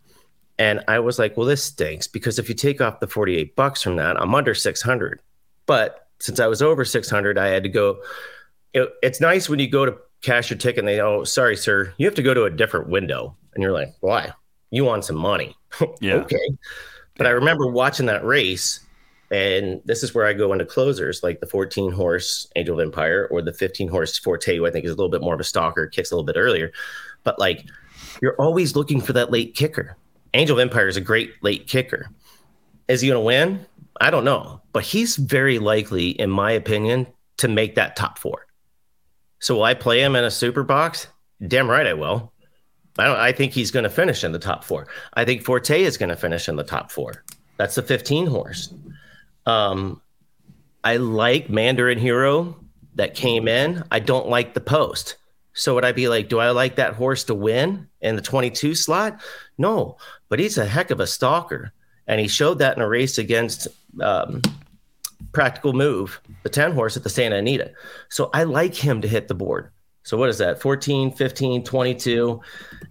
[0.57, 3.81] And I was like, well, this stinks because if you take off the forty-eight bucks
[3.81, 5.21] from that, I'm under six hundred.
[5.65, 7.99] But since I was over six hundred, I had to go.
[8.73, 11.93] It, it's nice when you go to cash your ticket and they oh sorry sir
[11.97, 14.31] you have to go to a different window and you're like why
[14.71, 15.55] you want some money
[16.01, 16.15] Yeah.
[16.15, 16.49] okay
[17.17, 18.81] but i remember watching that race
[19.31, 23.27] and this is where i go into closers like the 14 horse angel of empire
[23.31, 25.43] or the 15 horse forte who i think is a little bit more of a
[25.43, 26.71] stalker kicks a little bit earlier.
[27.23, 27.65] But like
[28.21, 29.97] you're always looking for that late kicker.
[30.33, 32.09] Angel of empire is a great late kicker.
[32.87, 33.65] Is he going to win?
[33.99, 34.61] I don't know.
[34.73, 38.45] But he's very likely in my opinion to make that top four.
[39.39, 41.07] So will I play him in a super box?
[41.45, 42.31] Damn right I will.
[42.97, 44.87] I I think he's going to finish in the top 4.
[45.13, 47.23] I think Forte is going to finish in the top 4.
[47.57, 48.73] That's the 15 horse.
[49.45, 50.01] Um
[50.83, 52.57] I like Mandarin Hero
[52.95, 53.83] that came in.
[53.91, 55.17] I don't like the post.
[55.53, 58.75] So would I be like, do I like that horse to win in the 22
[58.75, 59.21] slot?
[59.57, 59.97] No,
[60.29, 61.71] but he's a heck of a stalker.
[62.07, 63.67] And he showed that in a race against
[64.01, 64.41] um,
[65.31, 67.71] practical move, the 10 horse at the Santa Anita.
[68.09, 69.71] So I like him to hit the board.
[70.05, 70.61] So what is that?
[70.61, 72.39] 14, 15, 22.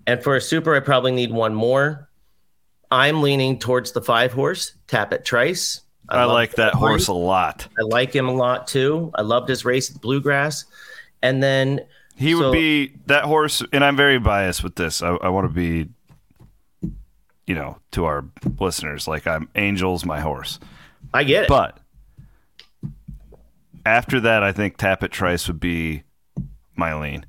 [0.09, 2.09] And for a super, I probably need one more.
[2.90, 5.83] I'm leaning towards the five horse, Tapit Trice.
[6.09, 7.68] I, love like that horse a lot.
[7.79, 9.12] I like him a lot too.
[9.14, 10.64] I loved his race at Bluegrass.
[11.22, 15.00] And then He would be that horse, and I'm very biased with this.
[15.00, 15.88] I, I want to be,
[17.46, 18.24] you know, to our
[18.59, 20.59] listeners, like I'm Angel's my horse.
[21.14, 21.48] I get it.
[21.48, 21.79] But
[23.87, 26.03] after that, I think Tapit Trice would be
[26.77, 27.27] my lean.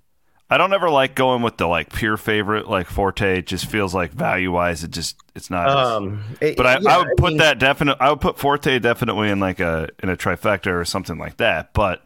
[0.49, 3.39] I don't ever like going with the like pure favorite like Forte.
[3.39, 5.67] It just feels like value wise, it just it's not.
[5.67, 7.97] as- um, it- but I, yeah, I would put mean, that definite.
[7.99, 11.73] I would put Forte definitely in like a in a trifecta or something like that.
[11.73, 12.05] But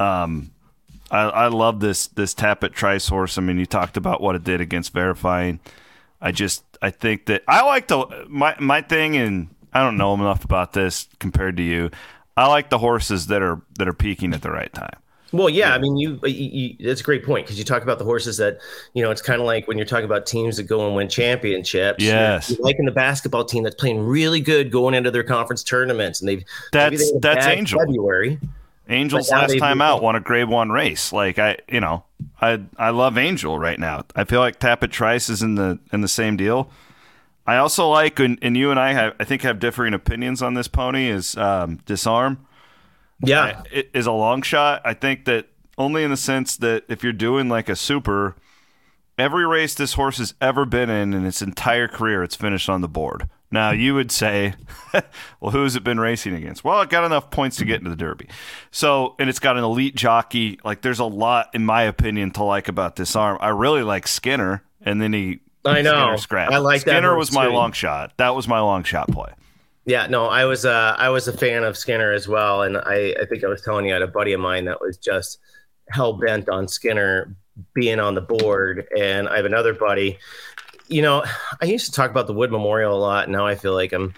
[0.00, 0.50] um,
[1.10, 3.36] I, I love this this Tapit Trice horse.
[3.38, 5.60] I mean, you talked about what it did against verifying.
[6.20, 10.14] I just I think that I like the my my thing, and I don't know
[10.14, 11.90] enough about this compared to you.
[12.36, 14.98] I like the horses that are that are peaking at the right time.
[15.32, 17.98] Well, yeah, I mean, you, you, you that's a great point because you talk about
[17.98, 18.58] the horses that
[18.94, 19.10] you know.
[19.10, 22.02] It's kind of like when you're talking about teams that go and win championships.
[22.02, 25.62] Yes, you're, you're liking the basketball team that's playing really good going into their conference
[25.62, 28.38] tournaments, and they've that's they that's Angel February.
[28.88, 31.12] Angel's last time out won a Grade One race.
[31.12, 32.04] Like I, you know,
[32.40, 34.04] I I love Angel right now.
[34.16, 36.70] I feel like Tapit Trice is in the in the same deal.
[37.46, 40.52] I also like, and, and you and I have, I think, have differing opinions on
[40.52, 41.08] this pony.
[41.08, 42.46] Is um, Disarm?
[43.20, 44.82] Yeah, it is a long shot.
[44.84, 48.36] I think that only in the sense that if you're doing like a super,
[49.18, 52.80] every race this horse has ever been in in its entire career, it's finished on
[52.80, 53.28] the board.
[53.50, 54.54] Now you would say,
[55.40, 56.64] well, who's it been racing against?
[56.64, 58.28] Well, it got enough points to get into the Derby.
[58.70, 60.58] So, and it's got an elite jockey.
[60.64, 63.38] Like, there's a lot, in my opinion, to like about Disarm.
[63.40, 65.40] I really like Skinner, and then he.
[65.64, 66.16] I know.
[66.16, 66.52] Scratch.
[66.52, 68.12] I like Skinner was my long shot.
[68.18, 69.32] That was my long shot play.
[69.88, 73.14] Yeah, no, I was uh, I was a fan of Skinner as well, and I,
[73.18, 75.38] I think I was telling you I had a buddy of mine that was just
[75.88, 77.34] hell bent on Skinner
[77.72, 80.18] being on the board, and I have another buddy.
[80.88, 81.24] You know,
[81.62, 83.30] I used to talk about the Wood Memorial a lot.
[83.30, 84.12] Now I feel like I'm,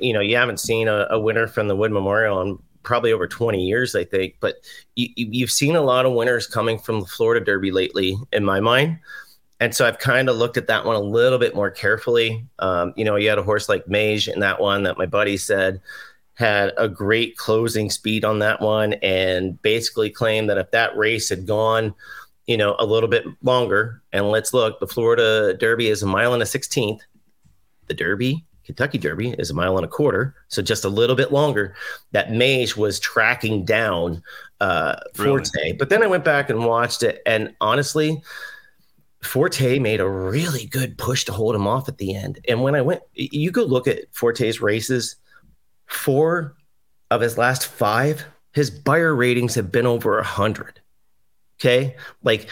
[0.00, 3.26] you know, you haven't seen a, a winner from the Wood Memorial in probably over
[3.26, 4.36] 20 years, I think.
[4.38, 4.58] But
[4.94, 8.60] you, you've seen a lot of winners coming from the Florida Derby lately, in my
[8.60, 9.00] mind.
[9.60, 12.46] And so I've kind of looked at that one a little bit more carefully.
[12.58, 15.36] Um, you know, you had a horse like Mage in that one that my buddy
[15.36, 15.80] said
[16.34, 21.28] had a great closing speed on that one and basically claimed that if that race
[21.28, 21.94] had gone,
[22.46, 26.32] you know, a little bit longer, and let's look, the Florida Derby is a mile
[26.32, 27.00] and a 16th.
[27.88, 30.34] The Derby, Kentucky Derby, is a mile and a quarter.
[30.48, 31.74] So just a little bit longer.
[32.12, 34.22] That Mage was tracking down
[34.60, 35.50] uh, Forte.
[35.56, 35.72] Really?
[35.74, 37.20] But then I went back and watched it.
[37.26, 38.22] And honestly,
[39.22, 42.38] Forte made a really good push to hold him off at the end.
[42.48, 45.16] And when I went, you go look at Forte's races,
[45.86, 46.56] four
[47.10, 50.80] of his last five, his Beyer ratings have been over a hundred.
[51.60, 52.48] Okay, like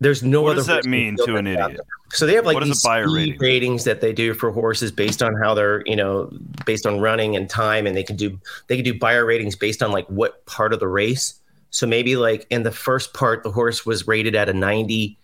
[0.00, 0.60] there's no What other.
[0.62, 1.80] What does that mean to an idiot?
[2.10, 3.38] So they have like What is a these Beyer rating?
[3.38, 6.30] ratings that they do for horses based on how they're, you know,
[6.64, 9.82] based on running and time, and they can do they can do Beyer ratings based
[9.82, 11.40] on like what part of the race.
[11.70, 15.18] So maybe like in the first part, the horse was rated at a 90.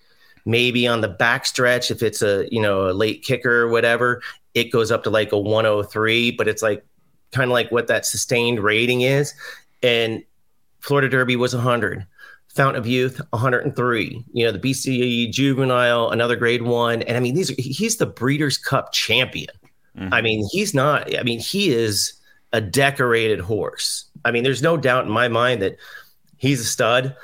[0.44, 4.22] Maybe on the back stretch, if it's a you know a late kicker or whatever,
[4.54, 6.32] it goes up to like a 103.
[6.32, 6.84] But it's like
[7.32, 9.32] kind of like what that sustained rating is.
[9.82, 10.22] And
[10.80, 12.06] Florida Derby was 100.
[12.54, 14.24] Fountain of Youth 103.
[14.32, 17.50] You know the BCE Juvenile, another Grade One, and I mean these.
[17.50, 19.54] Are, he's the Breeders' Cup champion.
[19.98, 20.10] Mhm.
[20.12, 21.16] I mean he's not.
[21.18, 22.12] I mean he is
[22.52, 24.04] a decorated horse.
[24.24, 25.76] I mean there's no doubt in my mind that
[26.36, 27.16] he's a stud.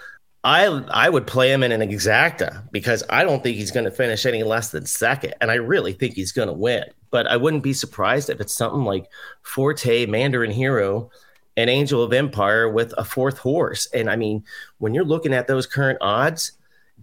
[0.48, 3.90] I I would play him in an exacta because I don't think he's going to
[3.90, 6.84] finish any less than second, and I really think he's going to win.
[7.10, 9.10] But I wouldn't be surprised if it's something like
[9.42, 11.10] Forte, Mandarin Hero,
[11.58, 13.88] and Angel of Empire with a fourth horse.
[13.92, 14.42] And I mean,
[14.78, 16.52] when you're looking at those current odds,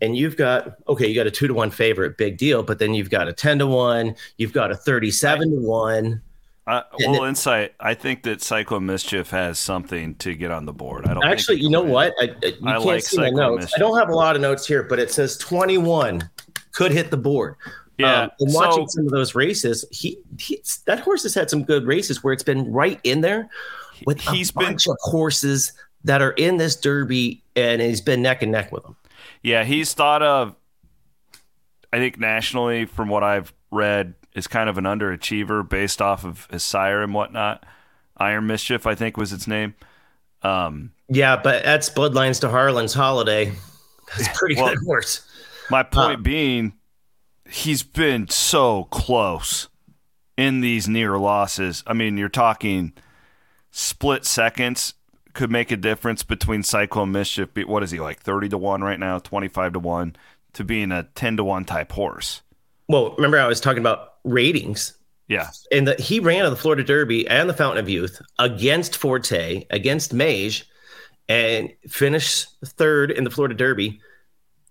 [0.01, 2.95] and you've got okay, you got a two to one favorite, big deal, but then
[2.95, 6.19] you've got a ten to one, you've got a thirty-seven to one.
[6.67, 7.73] Uh, well, insight.
[7.79, 11.05] I think that Cyclone Mischief has something to get on the board.
[11.07, 12.13] I don't Actually, you know what?
[12.19, 13.61] I, I- you I can't like see my notes.
[13.65, 13.73] Mischief.
[13.77, 16.27] I don't have a lot of notes here, but it says 21
[16.71, 17.55] could hit the board.
[17.97, 18.23] Yeah.
[18.23, 21.63] Um, and watching so some of those races, he he's, that horse has had some
[21.63, 23.49] good races where it's been right in there
[24.05, 25.71] with He's a been- bunch of horses
[26.03, 28.95] that are in this derby, and he's been neck and neck with them.
[29.43, 30.55] yeah, he's thought of.
[31.93, 36.47] I think nationally, from what I've read, is kind of an underachiever based off of
[36.51, 37.65] his sire and whatnot.
[38.17, 39.73] Iron Mischief, I think, was its name.
[40.43, 43.51] Um, Yeah, but that's Bloodlines to Harlan's Holiday.
[44.15, 45.27] That's a pretty Well, good horse.
[45.71, 46.73] My point Uh, being,
[47.49, 49.69] he's been so close
[50.37, 51.83] in these near losses.
[51.87, 52.93] I mean, you're talking
[53.71, 54.93] split seconds
[55.33, 57.49] could make a difference between Cyclone Mischief.
[57.65, 60.15] What is he like, thirty to one right now, twenty five to one,
[60.53, 62.41] to being a ten to one type horse?
[62.87, 64.97] Well, remember I was talking about ratings.
[65.27, 68.97] Yeah, and the, he ran of the Florida Derby and the Fountain of Youth against
[68.97, 70.69] Forte, against Mage,
[71.27, 73.99] and finished third in the Florida Derby.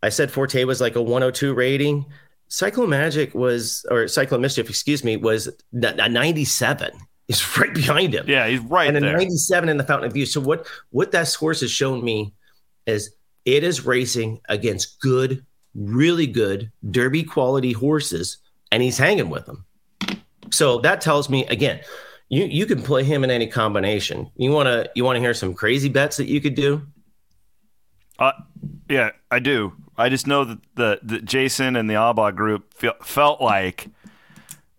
[0.02, 2.04] I said Forte was like a 102 rating.
[2.50, 6.92] Cyclo Magic was, or Cyclo Mischief, excuse me, was a 97.
[7.26, 8.26] He's right behind him.
[8.28, 9.16] yeah, he's right and a there.
[9.16, 10.28] 97 in the Fountain of Youth.
[10.28, 12.34] So what what that horse has shown me
[12.86, 13.14] is
[13.44, 18.38] it is racing against good, really good Derby quality horses,
[18.74, 19.64] and he's hanging with them.
[20.50, 21.80] So that tells me again,
[22.28, 24.30] you you can play him in any combination.
[24.34, 26.82] You want to you want to hear some crazy bets that you could do?
[28.18, 28.32] Uh,
[28.90, 29.74] Yeah, I do.
[29.96, 33.88] I just know that the, the Jason and the Albaugh group feel, felt like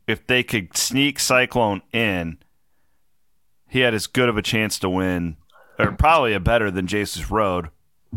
[0.08, 2.38] if they could sneak Cyclone in,
[3.70, 5.38] he had as good of a chance to win,
[5.80, 7.70] or probably a better than Jace's Road,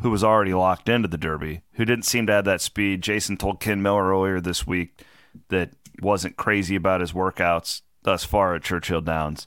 [0.02, 3.02] who was already locked into the Derby, who didn't seem to have that speed.
[3.02, 5.04] Jason told Ken Miller earlier this week
[5.48, 9.46] that wasn't crazy about his workouts thus far at Churchill Downs.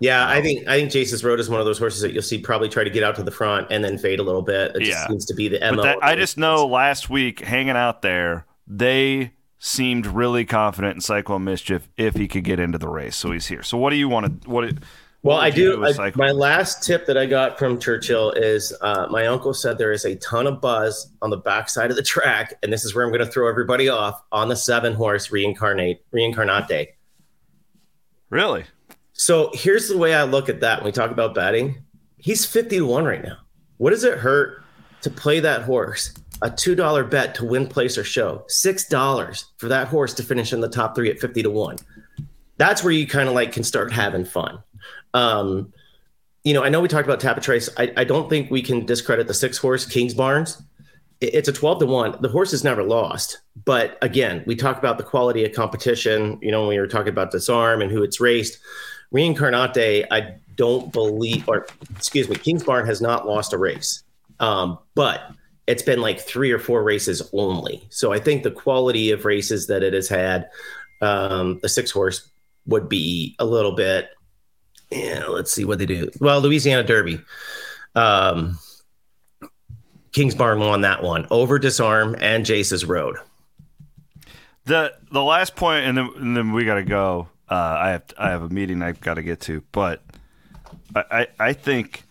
[0.00, 2.22] Yeah, I um, think I think Jace's Road is one of those horses that you'll
[2.22, 4.74] see probably try to get out to the front and then fade a little bit.
[4.76, 4.94] It Yeah.
[4.94, 5.82] just seems to be the MO.
[5.82, 11.44] that, I just know last week hanging out there, they seemed really confident in Cyclone
[11.44, 13.14] Mischief if he could get into the race.
[13.14, 13.62] So he's here.
[13.62, 14.72] So what do you want to what?
[15.22, 15.84] Well, I do.
[15.84, 19.92] I, my last tip that I got from Churchill is uh, my uncle said there
[19.92, 23.04] is a ton of buzz on the backside of the track, and this is where
[23.04, 26.96] I'm going to throw everybody off on the seven horse reincarnate reincarnate.
[28.30, 28.64] really?
[29.12, 31.84] So here's the way I look at that when we talk about betting.
[32.16, 33.36] He's 50 to 1 right now.
[33.76, 34.64] What does it hurt
[35.02, 36.14] to play that horse?
[36.40, 38.46] A $2 bet to win, place, or show.
[38.48, 41.76] $6 for that horse to finish in the top three at 50 to 1.
[42.56, 44.62] That's where you kind of like can start having fun.
[45.14, 45.72] Um,
[46.44, 47.68] you know, I know we talked about Tapit Trice.
[47.76, 50.62] I, I don't think we can discredit the six horse Kingsbarns.
[51.20, 52.16] It- It's a 12 to 1.
[52.20, 53.38] The horse has never lost.
[53.64, 56.38] But again, we talk about the quality of competition.
[56.40, 58.58] You know, when we were talking about Disarm and who it's raced.
[59.12, 64.02] Reincarnate, I don't believe, or excuse me, Kings Barn has not lost a race.
[64.38, 65.20] Um, but
[65.66, 67.86] it's been like three or four races only.
[67.90, 70.48] So I think the quality of races that it has had,
[71.02, 72.30] um, the six horse
[72.66, 74.10] would be a little bit.
[74.90, 76.10] Yeah, let's see what they do.
[76.20, 77.20] Well, Louisiana Derby.
[77.94, 78.58] Um,
[80.12, 83.16] Kings Barn won that one over Disarm and Jace's Road.
[84.64, 87.28] The the last point, and then and then we got to go.
[87.48, 90.02] Uh, I have I have a meeting I've got to get to, but
[90.94, 92.04] I, I I think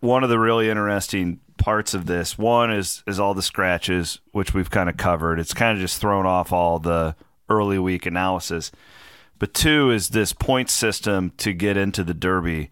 [0.00, 4.54] one of the really interesting parts of this one is is all the scratches, which
[4.54, 5.38] we've kind of covered.
[5.38, 7.14] It's kind of just thrown off all the
[7.48, 8.72] early week analysis.
[9.38, 12.70] But two is this point system to get into the Derby.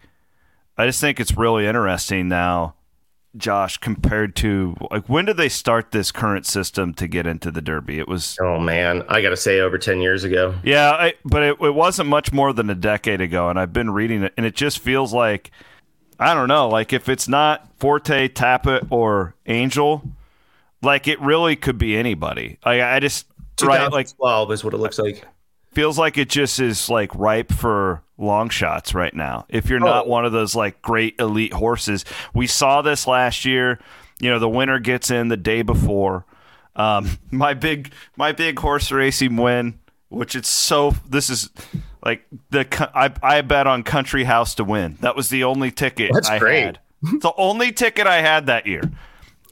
[0.77, 2.75] I just think it's really interesting now,
[3.37, 7.61] Josh, compared to like when did they start this current system to get into the
[7.61, 7.99] Derby?
[7.99, 10.55] It was Oh man, I got to say, over ten years ago.
[10.63, 13.91] yeah, I, but it, it wasn't much more than a decade ago, and I've been
[13.91, 15.51] reading it, and it just feels like
[16.19, 20.03] I don't know, like if it's not Forte, Tapit, or Angel,
[20.81, 22.57] like it really could be anybody.
[22.65, 23.27] Like I just
[23.61, 25.25] right, like 2012 is what it looks like.
[25.75, 29.45] Feels like it just is like ripe for long shots right now.
[29.49, 30.09] If you're not Oh.
[30.09, 33.79] one of those like great elite horses, we saw this last year.
[34.19, 36.25] You know, the winner gets in the day before.
[36.75, 39.77] Um, my big, my big horse racing win,
[40.09, 40.95] which it's so.
[41.07, 41.49] This is
[42.03, 44.97] like the I I bet on Country House to win.
[45.01, 46.63] That was the only ticket That's I great.
[46.63, 46.79] had.
[47.01, 48.81] the only ticket I had that year.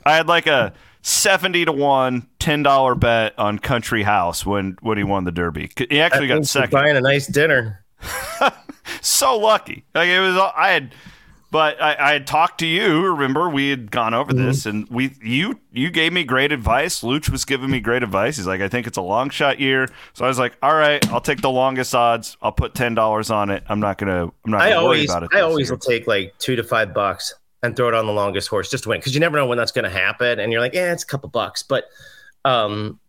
[0.05, 0.73] I had like a
[1.03, 5.69] 70 to 1 $10 bet on Country House when when he won the Derby.
[5.89, 6.71] He actually got second.
[6.71, 7.85] Buying a nice dinner.
[9.01, 9.85] So lucky.
[9.95, 10.93] Like it was I had
[11.51, 14.45] but I, I had talked to you, remember we had gone over Mm-hmm.
[14.47, 17.01] this and we you you gave me great advice.
[17.01, 18.37] Loutsch was giving me great advice.
[18.37, 19.87] He's like, I think it's a long shot year.
[20.13, 22.35] So I was like, All right, I'll take the longest odds.
[22.41, 23.63] I'll put ten dollars on it.
[23.69, 25.29] I'm not gonna I'm not gonna worry always, about it.
[25.33, 25.75] I always year.
[25.75, 28.83] will take like two to five bucks and throw it on the longest horse just
[28.83, 30.39] to win because you never know when that's going to happen.
[30.39, 31.63] And you're like, yeah, it's a couple bucks.
[31.63, 31.85] But
[32.45, 32.99] um,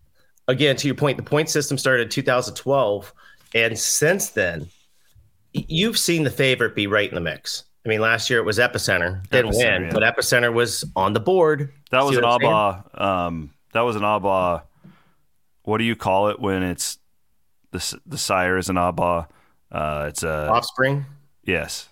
[0.49, 3.13] again, to your point, the point system started in 2012,
[3.55, 4.69] and since then,
[5.53, 7.65] you've seen the favorite be right in the mix.
[7.85, 9.91] I mean, last year it was Epicenter, didn't Epicenter, win, yeah.
[9.93, 11.71] but Epicenter was on the board.
[11.91, 13.01] That was an Albaugh.
[13.01, 14.63] Um, that was an Albaugh.
[15.65, 16.99] What do you call it when it's
[17.73, 19.27] the the sire is an Albaugh?
[19.71, 21.05] Uh, it's a Offspring.
[21.45, 21.89] yes.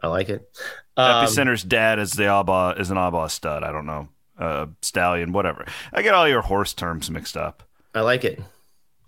[0.00, 0.48] I like it.
[0.96, 3.64] Um, Epicenter's dad is the Albaugh is an Albaugh stud.
[3.64, 5.64] I don't know, uh, stallion, whatever.
[5.92, 7.62] I get all your horse terms mixed up.
[7.94, 8.40] I like it.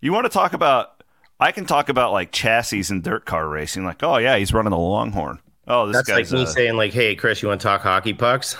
[0.01, 1.03] You want to talk about?
[1.41, 3.85] I can talk about like chassis and dirt car racing.
[3.85, 5.41] Like, oh yeah, he's running the Longhorn.
[5.67, 8.55] Oh, this That's like me saying, like, "Hey, Chris, you want to talk hockey pucks?"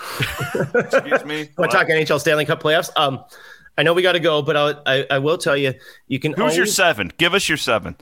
[0.73, 1.49] excuse me.
[1.57, 2.89] Want to talk NHL Stanley Cup playoffs?
[2.95, 3.23] Um,
[3.77, 5.73] I know we got to go, but I'll, I I will tell you,
[6.07, 6.33] you can.
[6.33, 7.11] Who's your seven?
[7.17, 7.95] Give us your seven.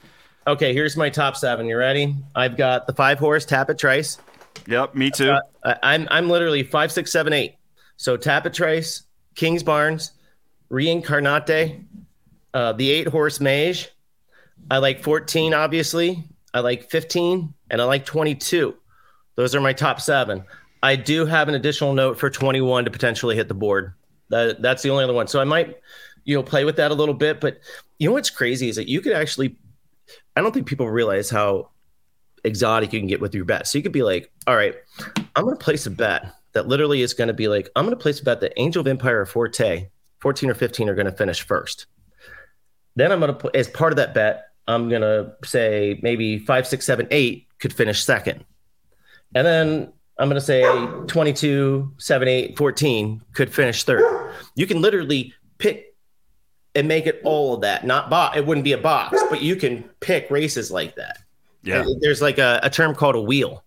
[0.48, 1.68] Okay, here's my top seven.
[1.68, 2.16] You ready?
[2.34, 4.20] I've got the five horse Tapit Trice.
[4.68, 5.36] Yep, me too.
[5.64, 7.56] Uh, I'm I'm literally five, six, seven, eight.
[7.98, 9.04] So Tapit Trice,
[9.36, 10.12] Kingsbarns,
[10.70, 11.82] Reincarnate,
[12.54, 13.90] uh, the eight horse Mage.
[14.72, 16.24] I like 14, obviously.
[16.54, 18.76] I like 15, and I like 22.
[19.36, 20.46] Those are my top seven.
[20.82, 23.94] I do have an additional note for 21 to potentially hit the board.
[24.30, 25.28] That that's the only other one.
[25.28, 25.78] So I might,
[26.24, 27.40] you know, play with that a little bit.
[27.42, 27.60] But
[28.00, 29.58] you know what's crazy is that you could actually.
[30.36, 31.70] I don't think people realize how
[32.44, 33.68] exotic you can get with your bet.
[33.68, 34.76] So you could be like, all right,
[35.36, 37.98] I'm going to place a bet that literally is going to be like, I'm going
[37.98, 39.90] to place a bet that Angel of Empire or Forte,
[40.22, 41.88] 14 or 15, are going to finish first.
[42.96, 46.68] Then I'm going to as part of that bet, I'm going to say maybe five,
[46.68, 48.46] six, seven, eight could finish second.
[49.36, 50.62] And then I'm going to say
[51.08, 54.32] 22, 7, 8, 14 could finish third.
[54.56, 55.96] You can literally pick
[56.76, 57.86] and make it all of that.
[57.86, 58.38] Not box.
[58.38, 61.20] It wouldn't be a box, but you can pick races like that.
[61.64, 61.86] Yeah.
[62.02, 63.64] There's like a, a term called a wheel.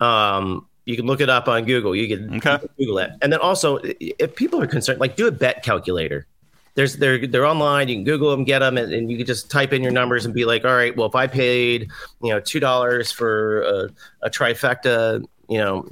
[0.00, 1.94] Um, you can look it up on Google.
[1.94, 2.52] You can, Okay.
[2.52, 3.10] you can Google it.
[3.22, 6.26] And then also, if people are concerned, like do a bet calculator.
[6.74, 7.88] There's they're they're online.
[7.88, 10.24] You can Google them, get them, and, and you can just type in your numbers
[10.24, 11.90] and be like, all right, well, if I paid
[12.22, 13.88] you know two dollars for a,
[14.22, 15.86] a trifecta, you know,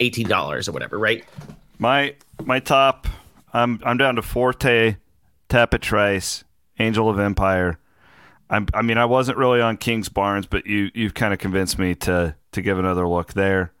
[0.00, 1.22] eighteen dollars or whatever, right?
[1.78, 2.14] My
[2.44, 3.06] my top,
[3.52, 4.96] I'm I'm down to Forte,
[5.50, 6.44] Trice,
[6.78, 7.78] Angel of Empire.
[8.52, 11.94] I'm, I mean, I wasn't really on Kingsbarns, but you you've kind of convinced me
[11.96, 13.72] to to give another look there.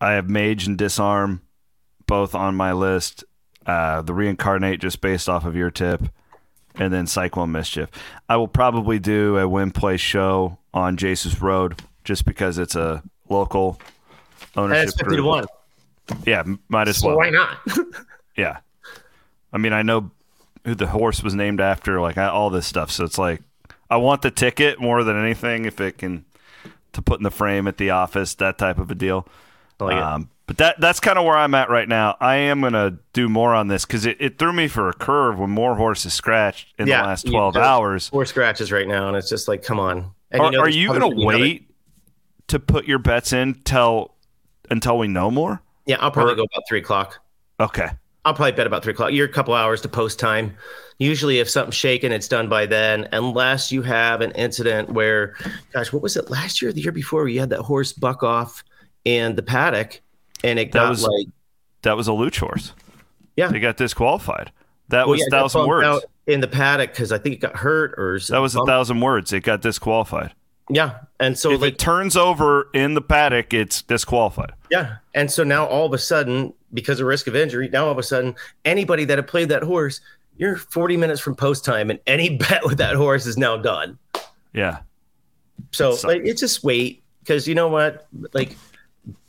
[0.00, 1.40] I have Mage and Disarm
[2.06, 3.24] both on my list.
[3.66, 6.02] Uh, the Reincarnate just based off of your tip,
[6.74, 7.88] and then Cyclone Mischief.
[8.28, 13.02] I will probably do a win play show on Jace's Road just because it's a
[13.30, 13.80] local
[14.56, 15.26] ownership it's fifty to group.
[15.26, 15.44] one.
[16.26, 17.16] Yeah, might as So well.
[17.16, 17.58] why not?
[18.36, 18.58] Yeah.
[19.52, 20.10] I mean, I know
[20.64, 22.90] who the horse was named after, like I, all this stuff.
[22.90, 23.40] So it's like,
[23.94, 26.24] I want the ticket more than anything if it can
[26.94, 29.24] to put in the frame at the office, that type of a deal.
[29.78, 29.94] Like.
[29.94, 32.16] Um, but that that's kind of where I'm at right now.
[32.20, 35.38] I am gonna do more on this because it, it threw me for a curve
[35.38, 38.08] when more horses scratched in Yeah, the last 12 there's hours.
[38.08, 40.10] Four scratches right now, and it's just like, come on.
[40.32, 41.70] And Are, know are you gonna wait
[42.48, 44.12] to put your bets in till
[44.70, 45.62] until we know more?
[45.86, 47.20] Yeah, I'll probably or- go about three o'clock.
[47.60, 47.90] Okay.
[48.24, 49.12] I'll probably bet about three o'clock.
[49.12, 50.56] You're a couple hours to post time.
[50.98, 55.34] Usually, if something's shaken, it's done by then, unless you have an incident where,
[55.72, 57.28] gosh, what was it last year or the year before?
[57.28, 58.62] You had that horse buck off
[59.04, 60.00] in the paddock,
[60.44, 61.26] and it That got was- like,
[61.82, 62.72] That was a Loutsch horse.
[63.36, 64.52] yeah, They got disqualified.
[64.88, 65.86] That well, was yeah, thousand words.
[65.86, 69.00] out in the paddock because I think it got hurt or That was a thousand
[69.00, 69.32] words.
[69.32, 70.32] It got disqualified.
[70.70, 74.52] Yeah, and so if like it turns over in the paddock, it's disqualified.
[74.70, 74.96] Yeah.
[75.14, 77.98] And so now all of a sudden, because of risk of injury, now all of
[77.98, 78.34] a sudden,
[78.64, 80.00] anybody that had played that horse,
[80.36, 83.98] you're 40 minutes from post time, and any bet with that horse is now done.
[84.52, 84.78] Yeah.
[85.72, 88.06] So like, it's just wait, because you know what?
[88.32, 88.56] Like,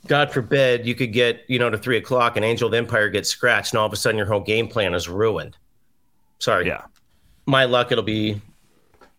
[0.08, 3.30] God forbid you could get, you know, to three o'clock and Angel of Empire gets
[3.30, 5.58] scratched, and all of a sudden your whole game plan is ruined.
[6.40, 6.68] Sorry.
[6.68, 6.84] Yeah.
[7.48, 8.42] My luck, it'll be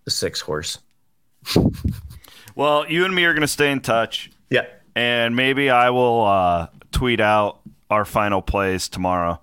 [0.04, 0.78] the six horse.
[2.54, 4.64] Well, you and me are going to stay in touch, Yeah.
[4.94, 7.60] and maybe I will uh, tweet out
[7.90, 9.38] our final plays tomorrow.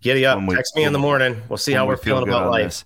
[0.00, 0.40] Giddy up.
[0.46, 1.42] We- Text me in the morning.
[1.48, 2.64] We'll see how when we we're feeling about life.
[2.66, 2.84] this.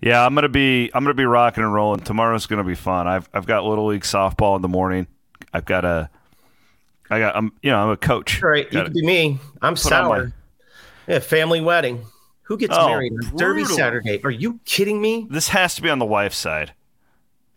[0.00, 2.00] Yeah, I'm gonna be I'm gonna be rocking and rolling.
[2.00, 3.06] Tomorrow's gonna be fun.
[3.06, 5.06] I've I've got little league softball in the morning.
[5.52, 6.10] I've got a
[7.10, 8.42] I got I'm you know I'm a coach.
[8.42, 9.38] All right, you can be me.
[9.62, 10.26] I'm sour.
[10.26, 10.32] my-
[11.06, 12.04] Yeah, family wedding.
[12.44, 13.64] Who gets Oh, married on Derby.
[13.64, 14.20] Saturday?
[14.24, 15.26] Are you kidding me?
[15.30, 16.72] This has to be on the wife's side.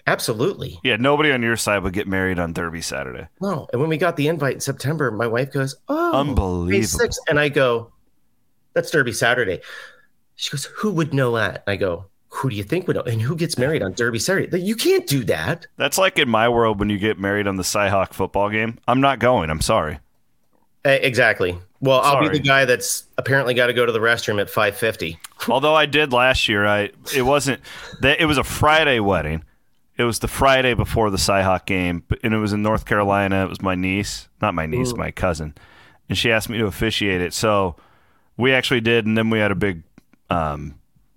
[0.06, 0.80] Absolutely.
[0.84, 3.28] Yeah, nobody on your side would get married on Derby Saturday.
[3.42, 3.68] No.
[3.74, 6.88] And when we got the invite in September, my wife goes, "Oh, Unbelievable.
[7.06, 7.92] 6th." and I go,
[8.78, 9.62] "That's Derby Saturday."
[10.36, 13.22] She goes, "Who would know that?" I go, "Who do you think would know?" And
[13.22, 14.62] who gets married on Derby Saturday?
[14.62, 15.66] You can't do that.
[15.78, 18.78] That's like in my world when you get married on the Cyhawk football game.
[18.88, 19.50] I'm not going.
[19.50, 20.00] I'm sorry.
[20.86, 21.58] Eh, exactly.
[21.80, 25.18] Well, I'll be the guy that's apparently got to go to the restroom at 5:50.
[25.50, 27.62] Although I did last year, I it wasn't
[28.02, 29.44] that it was a Friday wedding.
[29.98, 33.44] It was the Friday before the Cyhawk game, and it was in North Carolina.
[33.44, 35.56] It was my niece, not my niece, my cousin,
[36.08, 37.34] and she asked me to officiate it.
[37.34, 37.76] So
[38.38, 39.84] we actually did, and then we had a big
[40.30, 40.76] um,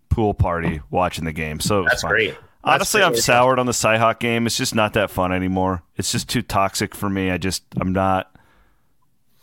[0.09, 1.61] pool party watching the game.
[1.61, 2.11] So it was That's fun.
[2.11, 2.37] great.
[2.63, 4.47] Honestly, That's I'm soured on the Cyhawk game.
[4.47, 5.83] It's just not that fun anymore.
[5.97, 7.31] It's just too toxic for me.
[7.31, 8.35] I just I'm not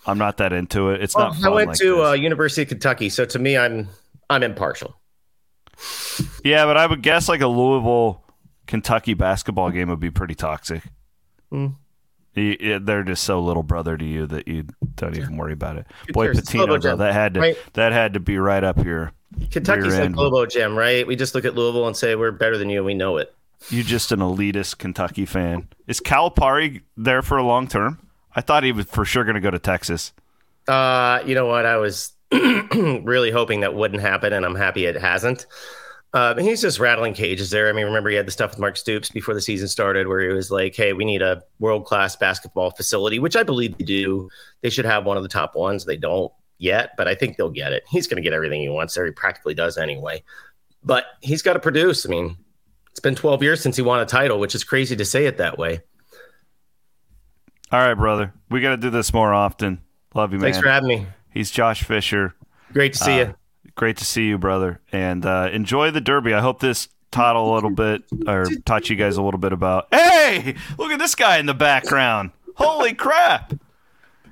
[0.05, 1.01] I'm not that into it.
[1.01, 1.37] It's Well, not.
[1.37, 3.87] I Fun went like to uh, University of Kentucky, so to me, I'm
[4.29, 4.95] I'm impartial.
[6.43, 8.23] Yeah, but I would guess like a Louisville
[8.67, 10.83] Kentucky basketball game would be pretty toxic.
[11.51, 11.67] Hmm.
[12.37, 14.65] You- they're just so little brother to you that you
[14.95, 15.87] don't even worry about it.
[16.07, 16.41] Who Boy cares?
[16.41, 17.57] Pitino, though, that had to right?
[17.73, 19.11] that had to be right up here.
[19.51, 20.15] Kentucky's like end.
[20.15, 21.05] Lobo Gem, right?
[21.05, 23.33] We just look at Louisville and say we're better than you, and we know it.
[23.69, 25.67] You're just an elitist Kentucky fan.
[25.87, 27.99] Is Calipari there for a long term?
[28.35, 30.13] I thought he was for sure going to go to Texas.
[30.67, 31.65] Uh, you know what?
[31.65, 35.47] I was really hoping that wouldn't happen, and I'm happy it hasn't.
[36.17, 37.69] Uh, he's just rattling cages there.
[37.69, 40.19] I mean, remember he had the stuff with Mark Stoops before the season started, where
[40.21, 43.83] he was like, "Hey, we need a world class basketball facility," which I believe they
[43.85, 44.27] do.
[44.61, 45.85] They should have one of the top ones.
[45.85, 47.83] They don't yet, but I think they'll get it.
[47.87, 49.05] He's going to get everything he wants there.
[49.05, 50.23] He practically does anyway.
[50.83, 52.03] But he's got to produce.
[52.03, 52.35] I mean,
[52.89, 55.37] it's been 12 years since he won a title, which is crazy to say it
[55.37, 55.81] that way.
[57.71, 58.33] All right, brother.
[58.49, 59.81] We got to do this more often.
[60.15, 60.45] Love you, man.
[60.45, 61.05] Thanks for having me.
[61.29, 62.33] He's Josh Fisher.
[62.73, 63.35] Great to see Uh, you.
[63.77, 64.81] Great to see you, brother.
[64.91, 66.33] And uh, enjoy the Derby.
[66.33, 69.87] I hope this taught a little bit or taught you guys a little bit about.
[69.91, 72.31] Hey, look at this guy in the background.
[72.55, 73.53] Holy crap!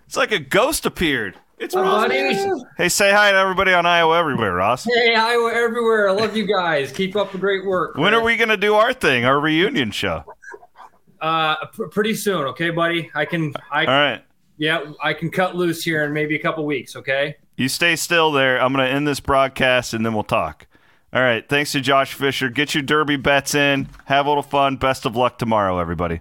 [0.07, 1.35] It's like a ghost appeared.
[1.59, 2.11] It's Ross.
[2.11, 4.83] Hey, say hi to everybody on Iowa everywhere, Ross.
[4.83, 6.09] Hey, Iowa everywhere.
[6.09, 6.91] I love you guys.
[6.91, 7.95] Keep up the great work.
[7.97, 10.25] When are we gonna do our thing, our reunion show?
[11.21, 13.11] Uh, pr- pretty soon, okay, buddy.
[13.13, 13.53] I can.
[13.71, 14.23] I All right.
[14.57, 16.95] yeah, I can cut loose here in maybe a couple weeks.
[16.95, 17.37] Okay.
[17.57, 18.61] You stay still there.
[18.61, 20.67] I'm going to end this broadcast and then we'll talk.
[21.13, 21.47] All right.
[21.47, 22.49] Thanks to Josh Fisher.
[22.49, 23.87] Get your Derby bets in.
[24.05, 24.75] Have a little fun.
[24.75, 26.19] Best of luck tomorrow, everybody.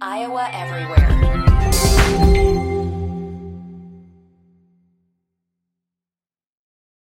[0.00, 2.43] Iowa Everywhere.